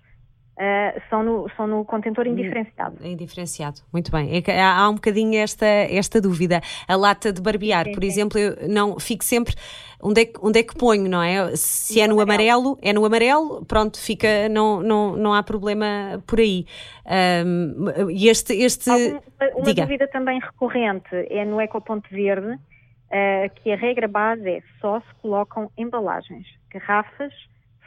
uh, 0.56 1.00
são, 1.08 1.22
no, 1.22 1.48
são 1.56 1.66
no 1.66 1.84
contentor 1.84 2.26
indiferenciado. 2.26 2.96
Indiferenciado, 3.06 3.80
muito 3.92 4.10
bem. 4.10 4.42
É 4.46 4.60
há, 4.60 4.78
há 4.78 4.88
um 4.88 4.94
bocadinho 4.94 5.38
esta, 5.38 5.66
esta 5.66 6.20
dúvida. 6.20 6.60
A 6.86 6.96
lata 6.96 7.32
de 7.32 7.40
barbear, 7.40 7.86
sim, 7.86 7.92
por 7.92 8.02
sim. 8.02 8.08
exemplo, 8.08 8.38
eu 8.38 8.68
não 8.68 8.98
fico 8.98 9.24
sempre 9.24 9.54
onde 10.02 10.22
é, 10.22 10.24
que, 10.26 10.40
onde 10.42 10.58
é 10.58 10.62
que 10.62 10.74
ponho, 10.74 11.08
não 11.08 11.22
é? 11.22 11.54
Se 11.56 12.00
é 12.00 12.06
no 12.06 12.20
amarelo, 12.20 12.78
é 12.82 12.92
no 12.92 13.04
amarelo, 13.04 13.64
pronto, 13.66 13.98
fica, 14.00 14.48
não, 14.48 14.82
não, 14.82 15.16
não 15.16 15.34
há 15.34 15.42
problema 15.42 16.22
por 16.26 16.38
aí. 16.40 16.66
Um, 17.44 17.86
este. 18.10 18.54
este 18.54 18.90
Algum, 18.90 19.20
uma 19.56 19.64
diga. 19.64 19.82
dúvida 19.82 20.08
também 20.08 20.38
recorrente 20.40 21.08
é 21.12 21.44
no 21.44 21.60
Ecoponto 21.60 22.08
Verde, 22.10 22.54
uh, 22.54 23.50
que 23.56 23.72
a 23.72 23.76
regra 23.76 24.08
base 24.08 24.48
é 24.48 24.62
só 24.80 25.00
se 25.00 25.14
colocam 25.20 25.70
embalagens, 25.76 26.46
garrafas 26.72 27.32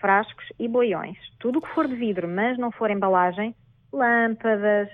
frascos 0.03 0.45
e 0.59 0.67
boiões. 0.67 1.17
Tudo 1.39 1.59
o 1.59 1.61
que 1.61 1.73
for 1.73 1.87
de 1.87 1.95
vidro, 1.95 2.27
mas 2.27 2.57
não 2.57 2.71
for 2.73 2.91
embalagem, 2.91 3.55
lâmpadas, 3.93 4.89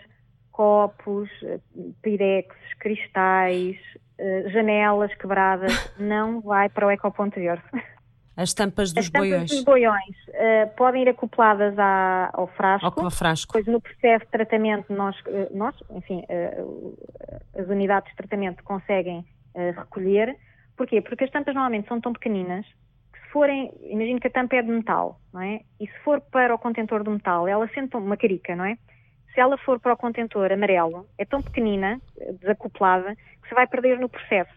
copos, 0.51 1.27
eh, 1.41 1.59
pirex, 2.03 2.55
cristais, 2.79 3.75
eh, 4.19 4.49
janelas 4.49 5.11
quebradas, 5.15 5.71
não 5.97 6.41
vai 6.41 6.69
para 6.69 6.85
o 6.85 6.91
ecoponto 6.91 7.39
verde. 7.39 7.63
As 8.37 8.53
tampas 8.53 8.93
dos 8.93 9.05
As 9.05 9.09
tampas 9.09 9.29
boiões. 9.29 9.49
dos 9.49 9.63
boiões 9.63 10.15
uh, 10.29 10.75
podem 10.77 11.01
ir 11.01 11.09
acopladas 11.09 11.77
à, 11.77 12.29
ao 12.31 12.47
frasco. 12.47 13.01
Ao 13.01 13.11
frasco. 13.11 13.51
Pois 13.51 13.65
no 13.65 13.81
processo 13.81 14.23
de 14.25 14.31
tratamento 14.31 14.93
nós, 14.93 15.13
nós 15.51 15.75
enfim, 15.89 16.23
uh, 16.29 16.97
as 17.59 17.67
unidades 17.67 18.09
de 18.11 18.15
tratamento 18.15 18.63
conseguem 18.63 19.25
uh, 19.55 19.71
recolher. 19.77 20.37
Porquê? 20.77 21.01
Porque 21.01 21.25
as 21.25 21.31
tampas 21.31 21.53
normalmente 21.53 21.89
são 21.89 21.99
tão 21.99 22.13
pequeninas 22.13 22.65
forem, 23.31 23.71
imagino 23.81 24.19
que 24.19 24.27
a 24.27 24.31
tampa 24.31 24.55
é 24.55 24.61
de 24.61 24.69
metal, 24.69 25.19
não 25.33 25.41
é? 25.41 25.61
E 25.79 25.87
se 25.87 25.99
for 26.03 26.21
para 26.21 26.53
o 26.53 26.59
contentor 26.59 27.03
de 27.03 27.09
metal, 27.09 27.47
ela 27.47 27.67
sente 27.69 27.95
uma 27.95 28.17
carica, 28.17 28.55
não 28.55 28.65
é? 28.65 28.77
Se 29.33 29.39
ela 29.39 29.57
for 29.57 29.79
para 29.79 29.93
o 29.93 29.97
contentor 29.97 30.51
amarelo, 30.51 31.07
é 31.17 31.25
tão 31.25 31.41
pequenina, 31.41 32.01
desacoplada, 32.39 33.15
que 33.15 33.49
se 33.49 33.55
vai 33.55 33.67
perder 33.67 33.99
no 33.99 34.09
processo. 34.09 34.53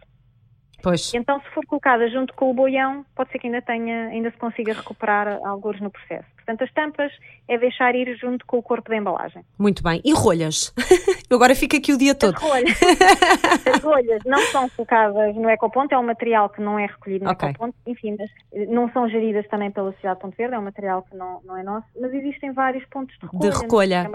Pois. 0.83 1.15
Então, 1.15 1.41
se 1.41 1.49
for 1.51 1.65
colocada 1.67 2.09
junto 2.09 2.35
com 2.35 2.51
o 2.51 2.55
boião, 2.55 3.05
pode 3.15 3.31
ser 3.31 3.39
que 3.39 3.47
ainda 3.47 3.63
tenha, 3.63 4.09
ainda 4.09 4.31
se 4.31 4.37
consiga 4.37 4.73
recuperar 4.73 5.39
alguns 5.45 5.81
no 5.81 5.91
processo. 5.91 6.27
Portanto, 6.37 6.65
as 6.65 6.73
tampas 6.73 7.13
é 7.49 7.57
deixar 7.57 7.95
ir 7.95 8.17
junto 8.17 8.45
com 8.47 8.59
o 8.59 8.63
corpo 8.63 8.91
da 8.91 8.97
embalagem. 8.97 9.45
Muito 9.57 9.83
bem. 9.83 10.01
E 10.05 10.13
rolhas? 10.13 10.75
Eu 11.31 11.37
agora 11.37 11.55
fico 11.55 11.77
aqui 11.77 11.93
o 11.93 11.99
dia 11.99 12.15
todo. 12.15 12.37
As 12.37 12.43
rolhas, 12.43 12.81
as 13.75 13.83
rolhas 13.83 14.23
não 14.27 14.41
são 14.47 14.69
colocadas 14.71 15.35
no 15.37 15.49
ecoponto, 15.49 15.95
é 15.95 15.99
um 15.99 16.03
material 16.03 16.49
que 16.51 16.61
não 16.61 16.79
é 16.79 16.87
recolhido 16.87 17.25
no 17.25 17.31
okay. 17.31 17.51
ecoponto, 17.51 17.77
enfim, 17.87 18.17
mas 18.19 18.31
eh, 18.53 18.67
não 18.67 18.91
são 18.93 19.09
geridas 19.09 19.47
também 19.49 19.71
pela 19.71 19.93
Cidade 19.95 20.17
de 20.17 20.21
Ponte 20.23 20.37
Verde, 20.37 20.55
é 20.55 20.59
um 20.59 20.63
material 20.63 21.03
que 21.03 21.17
não, 21.17 21.41
não 21.45 21.57
é 21.57 21.63
nosso, 21.63 21.87
mas 21.99 22.13
existem 22.13 22.53
vários 22.53 22.85
pontos 22.87 23.17
de 23.19 23.27
recolha. 23.27 23.51
De 23.51 23.59
recolha. 23.59 24.11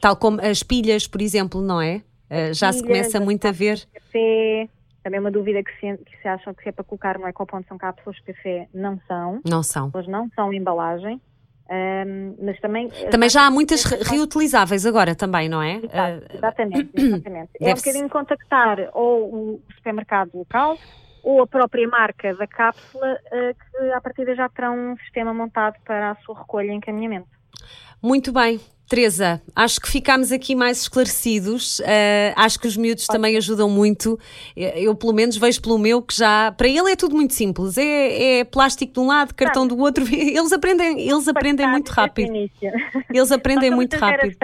Tal 0.00 0.16
como 0.16 0.40
as 0.40 0.62
pilhas, 0.62 1.06
por 1.06 1.22
exemplo, 1.22 1.62
não 1.62 1.80
é? 1.80 2.02
Uh, 2.30 2.52
já 2.52 2.68
pilhas, 2.68 2.76
se 2.76 2.82
começa 2.82 3.20
muito 3.20 3.46
a 3.46 3.52
ver. 3.52 3.86
Café, 3.94 4.68
também 5.08 5.20
uma 5.20 5.30
dúvida 5.30 5.62
que 5.62 5.72
se, 5.80 6.04
que 6.04 6.16
se 6.20 6.28
acham 6.28 6.52
que 6.52 6.62
se 6.62 6.68
é 6.68 6.72
para 6.72 6.84
colocar 6.84 7.18
no 7.18 7.26
ecoponto 7.26 7.66
são 7.66 7.78
cápsulas 7.78 8.16
de 8.16 8.22
café, 8.24 8.68
não 8.74 9.00
são. 9.08 9.40
Não 9.48 9.62
são. 9.62 9.90
Elas 9.94 10.06
não 10.06 10.28
são 10.36 10.52
embalagem. 10.52 11.20
Um, 11.70 12.36
mas 12.42 12.58
também 12.60 12.88
também 13.10 13.28
já 13.28 13.46
há 13.46 13.50
muitas 13.50 13.84
re 13.84 13.98
reutilizáveis 14.02 14.86
agora 14.86 15.14
também 15.14 15.50
não 15.50 15.60
é 15.60 15.74
Exato, 15.74 16.26
exatamente, 16.34 16.90
exatamente. 16.96 17.50
é 17.60 17.70
um 17.70 17.74
bocadinho 17.74 18.08
contactar 18.08 18.88
ou 18.94 19.34
o 19.34 19.62
supermercado 19.76 20.30
local 20.32 20.78
ou 21.22 21.42
a 21.42 21.46
própria 21.46 21.86
marca 21.86 22.34
da 22.36 22.46
cápsula 22.46 23.18
uh, 23.26 23.54
que 23.54 23.92
a 23.92 24.00
partir 24.00 24.34
já 24.34 24.48
terão 24.48 24.92
um 24.92 24.96
sistema 24.96 25.34
montado 25.34 25.74
para 25.84 26.12
a 26.12 26.14
sua 26.22 26.38
recolha 26.38 26.72
e 26.72 26.74
encaminhamento 26.74 27.28
muito 28.00 28.32
bem 28.32 28.58
Teresa, 28.88 29.42
acho 29.54 29.80
que 29.80 29.88
ficámos 29.88 30.32
aqui 30.32 30.54
mais 30.54 30.80
esclarecidos. 30.80 31.78
Uh, 31.80 32.32
acho 32.36 32.58
que 32.58 32.66
os 32.66 32.76
miúdos 32.76 33.06
também 33.06 33.36
ajudam 33.36 33.68
muito. 33.68 34.18
Eu, 34.56 34.94
pelo 34.94 35.12
menos, 35.12 35.36
vejo 35.36 35.60
pelo 35.60 35.78
meu 35.78 36.00
que 36.00 36.16
já. 36.16 36.52
Para 36.52 36.68
ele 36.68 36.90
é 36.90 36.96
tudo 36.96 37.14
muito 37.14 37.34
simples. 37.34 37.76
É, 37.76 38.38
é 38.40 38.44
plástico 38.44 38.94
de 38.94 39.00
um 39.00 39.06
lado, 39.06 39.34
cartão 39.34 39.66
do 39.66 39.78
outro. 39.78 40.04
Eles 40.10 40.52
aprendem, 40.52 41.08
eles 41.08 41.28
aprendem 41.28 41.68
muito 41.68 41.90
rápido. 41.90 42.32
Eles 43.10 43.30
aprendem 43.30 43.70
muito 43.70 43.96
rápido. 43.96 44.36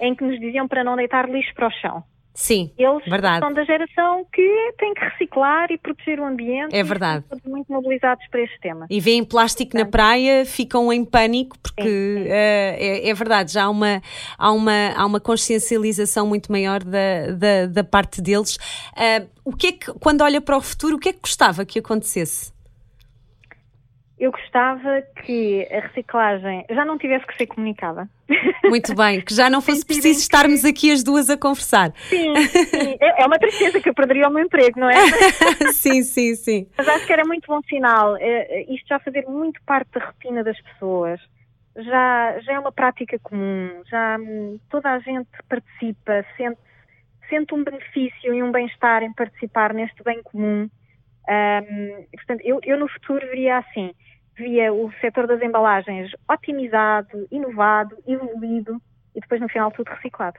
em 0.00 0.14
que 0.14 0.24
nos 0.24 0.38
diziam 0.40 0.66
para 0.66 0.82
não 0.82 0.96
deitar 0.96 1.28
lixo 1.28 1.52
para 1.54 1.68
o 1.68 1.70
chão. 1.70 2.04
Sim, 2.36 2.70
Eles 2.76 3.02
verdade. 3.06 3.38
são 3.38 3.52
da 3.54 3.64
geração 3.64 4.26
que 4.30 4.74
tem 4.78 4.92
que 4.92 5.00
reciclar 5.00 5.72
e 5.72 5.78
proteger 5.78 6.20
o 6.20 6.24
ambiente. 6.26 6.76
É 6.76 6.82
verdade. 6.82 7.24
Estão 7.32 7.50
muito 7.50 7.72
mobilizados 7.72 8.22
para 8.30 8.42
este 8.42 8.60
tema. 8.60 8.86
E 8.90 9.00
veem 9.00 9.24
plástico 9.24 9.70
Portanto, 9.70 9.86
na 9.86 9.90
praia, 9.90 10.44
ficam 10.44 10.92
em 10.92 11.02
pânico, 11.02 11.58
porque 11.58 11.82
sim, 11.82 11.88
sim. 11.88 12.22
Uh, 12.24 12.28
é, 12.28 13.08
é, 13.08 13.14
verdade, 13.14 13.54
já 13.54 13.64
há 13.64 13.70
uma, 13.70 14.02
há, 14.36 14.52
uma, 14.52 14.92
há 14.94 15.06
uma 15.06 15.18
consciencialização 15.18 16.26
muito 16.26 16.52
maior 16.52 16.84
da, 16.84 17.32
da, 17.34 17.66
da 17.66 17.82
parte 17.82 18.20
deles. 18.20 18.56
Uh, 18.92 19.26
o 19.42 19.56
que 19.56 19.68
é 19.68 19.72
que, 19.72 19.92
quando 19.94 20.20
olha 20.20 20.40
para 20.40 20.58
o 20.58 20.60
futuro, 20.60 20.96
o 20.96 20.98
que 20.98 21.08
é 21.08 21.12
que 21.14 21.20
gostava 21.20 21.64
que 21.64 21.78
acontecesse? 21.78 22.55
Eu 24.18 24.32
gostava 24.32 25.02
que 25.24 25.66
a 25.70 25.80
reciclagem 25.80 26.64
já 26.70 26.84
não 26.84 26.96
tivesse 26.96 27.26
que 27.26 27.36
ser 27.36 27.46
comunicada. 27.46 28.08
Muito 28.64 28.94
bem, 28.94 29.20
que 29.20 29.34
já 29.34 29.50
não 29.50 29.60
fosse 29.60 29.84
preciso 29.86 30.20
estarmos 30.20 30.64
aqui 30.64 30.90
as 30.90 31.02
duas 31.02 31.28
a 31.28 31.36
conversar. 31.36 31.92
Sim, 32.08 32.34
sim, 32.48 32.96
é, 32.98 33.22
é 33.22 33.26
uma 33.26 33.38
tristeza 33.38 33.78
que 33.80 33.88
eu 33.88 33.94
perderia 33.94 34.26
o 34.26 34.32
meu 34.32 34.44
emprego, 34.44 34.80
não 34.80 34.88
é? 34.88 34.96
sim, 35.72 36.02
sim, 36.02 36.34
sim. 36.34 36.66
Mas 36.78 36.88
acho 36.88 37.06
que 37.06 37.12
era 37.12 37.26
muito 37.26 37.46
bom 37.46 37.60
sinal. 37.68 38.16
É, 38.16 38.62
isto 38.72 38.88
já 38.88 38.98
fazer 38.98 39.26
muito 39.26 39.60
parte 39.66 39.90
da 39.92 40.06
rotina 40.06 40.42
das 40.42 40.58
pessoas. 40.62 41.20
já, 41.76 42.38
já 42.40 42.54
é 42.54 42.58
uma 42.58 42.72
prática 42.72 43.18
comum, 43.18 43.82
já 43.86 44.16
hum, 44.18 44.58
toda 44.70 44.90
a 44.92 44.98
gente 44.98 45.28
participa, 45.46 46.24
sente, 46.38 46.58
sente 47.28 47.54
um 47.54 47.62
benefício 47.62 48.32
e 48.32 48.42
um 48.42 48.50
bem-estar 48.50 49.02
em 49.02 49.12
participar 49.12 49.74
neste 49.74 50.02
bem 50.02 50.22
comum. 50.22 50.70
Um, 51.28 52.06
portanto, 52.14 52.40
eu, 52.44 52.60
eu 52.64 52.78
no 52.78 52.88
futuro 52.88 53.26
veria 53.26 53.58
assim, 53.58 53.92
via 54.36 54.72
o 54.72 54.92
setor 55.00 55.26
das 55.26 55.40
embalagens 55.42 56.10
otimizado, 56.30 57.26
inovado, 57.30 57.96
evoluído 58.06 58.80
e 59.14 59.20
depois 59.20 59.40
no 59.40 59.48
final 59.48 59.70
tudo 59.70 59.88
reciclado. 59.88 60.38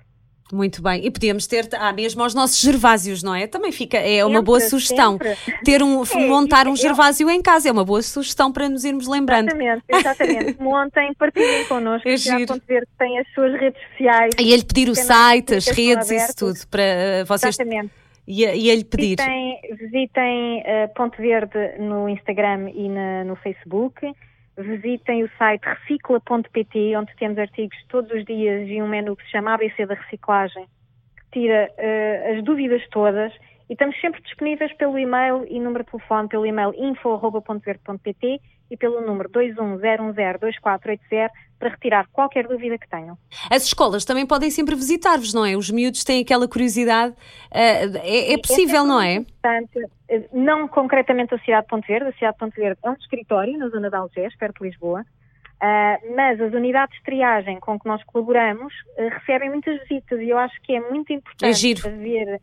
Muito 0.51 0.81
bem. 0.81 1.05
E 1.05 1.11
podíamos 1.11 1.45
ter 1.45 1.67
ah, 1.73 1.91
mesmo 1.91 2.23
aos 2.23 2.33
nossos 2.33 2.61
gervásios, 2.61 3.21
não 3.21 3.35
é? 3.35 3.47
Também 3.47 3.71
fica, 3.71 3.97
é 3.97 4.23
uma 4.23 4.41
boa 4.41 4.61
sugestão. 4.61 5.17
Sempre. 5.21 5.35
Ter 5.63 5.83
um, 5.83 6.03
é, 6.03 6.27
montar 6.27 6.67
um 6.67 6.75
gervásio 6.75 7.29
em 7.29 7.41
casa 7.41 7.67
é 7.67 7.71
uma 7.71 7.83
boa 7.83 8.01
sugestão 8.01 8.51
para 8.51 8.69
nos 8.69 8.85
irmos 8.85 9.07
lembrando. 9.07 9.47
Exatamente, 9.47 9.83
exatamente. 9.89 10.57
Montem, 10.63 11.13
partilhem 11.15 11.65
connosco. 11.65 12.07
É 12.07 12.15
já 12.15 12.37
ver 12.37 12.85
que 12.85 12.97
tem 12.97 13.19
as 13.19 13.27
suas 13.33 13.59
redes 13.59 13.81
sociais. 13.89 14.33
E 14.39 14.53
ele 14.53 14.63
pedir 14.63 14.89
o 14.89 14.95
site, 14.95 15.55
as 15.55 15.67
redes, 15.67 16.09
isso 16.11 16.35
tudo, 16.37 16.59
para 16.69 16.83
uh, 17.23 17.25
vocês. 17.25 17.59
Exatamente. 17.59 17.91
E, 18.27 18.43
e 18.43 18.69
ele 18.69 18.83
pedir. 18.83 19.15
Visitem, 19.17 19.61
visitem 19.79 20.59
uh, 20.59 20.93
Ponto 20.93 21.17
Verde 21.21 21.77
no 21.79 22.09
Instagram 22.09 22.69
e 22.69 22.89
na, 22.89 23.23
no 23.23 23.35
Facebook 23.37 24.13
visitem 24.57 25.23
o 25.23 25.29
site 25.37 25.63
recicla.pt, 25.63 26.95
onde 26.95 27.15
temos 27.17 27.37
artigos 27.37 27.77
todos 27.89 28.11
os 28.11 28.25
dias 28.25 28.67
e 28.67 28.81
um 28.81 28.87
menu 28.87 29.15
que 29.15 29.23
se 29.23 29.31
chama 29.31 29.53
ABC 29.53 29.85
da 29.85 29.93
Reciclagem, 29.93 30.65
que 31.15 31.39
tira 31.39 31.71
uh, 31.77 32.37
as 32.37 32.43
dúvidas 32.43 32.81
todas. 32.89 33.31
E 33.69 33.73
estamos 33.73 33.99
sempre 33.99 34.21
disponíveis 34.21 34.71
pelo 34.73 34.97
e-mail 34.97 35.45
e 35.49 35.59
número 35.59 35.83
de 35.83 35.91
telefone, 35.91 36.29
pelo 36.29 36.45
e-mail 36.45 36.73
info.verde.pt 36.77 38.39
e 38.69 38.77
pelo 38.77 39.01
número 39.01 39.29
210102480 39.29 41.29
para 41.59 41.69
retirar 41.69 42.07
qualquer 42.11 42.47
dúvida 42.47 42.77
que 42.77 42.87
tenham. 42.87 43.17
As 43.49 43.65
escolas 43.65 44.05
também 44.05 44.25
podem 44.25 44.51
sempre 44.51 44.75
visitar-vos, 44.75 45.33
não 45.33 45.45
é? 45.45 45.55
Os 45.55 45.71
miúdos 45.71 46.03
têm 46.03 46.21
aquela 46.21 46.47
curiosidade. 46.47 47.13
Uh, 47.13 47.97
é, 48.03 48.33
é, 48.33 48.37
possível, 48.37 48.83
é 48.83 48.87
não 48.87 49.01
é? 49.01 49.25
Eh, 50.09 50.29
não 50.31 50.67
concretamente 50.67 51.33
a 51.33 51.39
cidade 51.39 51.63
de 51.63 51.69
Ponte 51.69 51.87
Verde. 51.87 52.09
A 52.09 52.13
cidade 52.13 52.33
de 52.33 52.39
Ponte 52.39 52.55
Verde 52.55 52.79
é 52.83 52.89
um 52.89 52.93
escritório 52.93 53.57
na 53.57 53.69
zona 53.69 53.89
de 53.89 53.95
Algés, 53.95 54.35
perto 54.37 54.59
de 54.59 54.65
Lisboa. 54.69 55.03
Uh, 55.57 56.15
mas 56.15 56.39
as 56.39 56.53
unidades 56.53 56.95
de 56.99 57.03
triagem 57.03 57.59
com 57.59 57.79
que 57.79 57.87
nós 57.87 58.03
colaboramos 58.03 58.71
uh, 58.99 59.09
recebem 59.09 59.49
muitas 59.49 59.79
visitas 59.81 60.21
e 60.21 60.29
eu 60.29 60.37
acho 60.37 60.55
que 60.61 60.75
é 60.75 60.79
muito 60.79 61.11
importante 61.11 61.73
é 61.83 61.89
ver, 61.89 62.39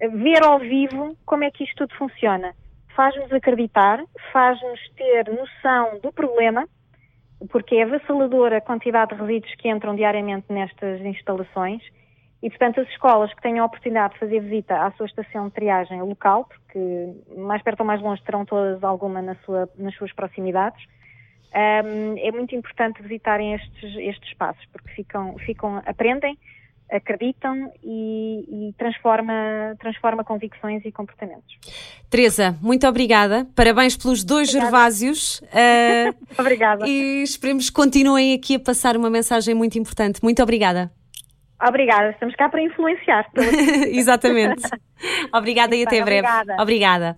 ver 0.00 0.42
ao 0.42 0.58
vivo 0.58 1.16
como 1.24 1.44
é 1.44 1.50
que 1.50 1.64
isto 1.64 1.86
tudo 1.86 1.94
funciona. 1.96 2.54
Faz-nos 2.94 3.32
acreditar, 3.32 4.02
faz-nos 4.32 4.80
ter 4.96 5.28
noção 5.28 5.98
do 6.02 6.12
problema 6.12 6.66
porque 7.50 7.76
é 7.76 7.82
avassaladora 7.82 8.58
a 8.58 8.60
quantidade 8.60 9.14
de 9.14 9.20
resíduos 9.20 9.54
que 9.56 9.68
entram 9.68 9.94
diariamente 9.94 10.46
nestas 10.50 11.00
instalações 11.02 11.82
e, 12.42 12.50
portanto, 12.50 12.80
as 12.80 12.88
escolas 12.88 13.32
que 13.34 13.42
tenham 13.42 13.62
a 13.62 13.66
oportunidade 13.66 14.14
de 14.14 14.20
fazer 14.20 14.40
visita 14.40 14.84
à 14.84 14.90
sua 14.92 15.06
estação 15.06 15.48
de 15.48 15.54
triagem 15.54 16.00
local, 16.02 16.44
porque 16.44 17.14
mais 17.36 17.62
perto 17.62 17.80
ou 17.80 17.86
mais 17.86 18.00
longe 18.00 18.22
terão 18.22 18.44
todas 18.44 18.82
alguma 18.84 19.22
na 19.22 19.34
sua, 19.36 19.68
nas 19.76 19.94
suas 19.96 20.12
proximidades, 20.12 20.82
um, 21.54 22.14
é 22.18 22.30
muito 22.32 22.54
importante 22.54 23.02
visitarem 23.02 23.54
estes, 23.54 23.96
estes 23.96 24.28
espaços, 24.28 24.64
porque 24.72 24.88
ficam, 24.90 25.36
ficam 25.38 25.82
aprendem, 25.86 26.38
acreditam 26.90 27.72
e, 27.82 28.68
e, 28.68 28.72
transforma, 28.78 29.32
transforma 29.78 30.24
convicções 30.24 30.84
e 30.84 30.92
comportamentos. 30.92 31.58
Teresa, 32.08 32.56
muito 32.60 32.86
obrigada. 32.86 33.46
Parabéns 33.54 33.96
pelos 33.96 34.24
dois 34.24 34.48
obrigada. 34.48 34.70
gervásios. 34.70 35.40
Uh, 35.40 36.14
obrigada. 36.38 36.86
E 36.86 37.22
esperemos 37.22 37.68
que 37.68 37.74
continuem 37.74 38.34
aqui 38.34 38.54
a 38.56 38.60
passar 38.60 38.96
uma 38.96 39.10
mensagem 39.10 39.54
muito 39.54 39.78
importante. 39.78 40.22
Muito 40.22 40.42
obrigada. 40.42 40.90
Obrigada, 41.60 42.10
estamos 42.10 42.34
cá 42.36 42.48
para 42.48 42.62
influenciar. 42.62 43.26
Exatamente. 43.88 44.62
obrigada 45.32 45.74
e 45.74 45.84
até 45.84 46.02
breve. 46.02 46.26
Obrigada. 46.26 46.62
obrigada. 46.62 47.16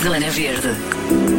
Zona 0.00 0.30
Verde. 0.30 1.37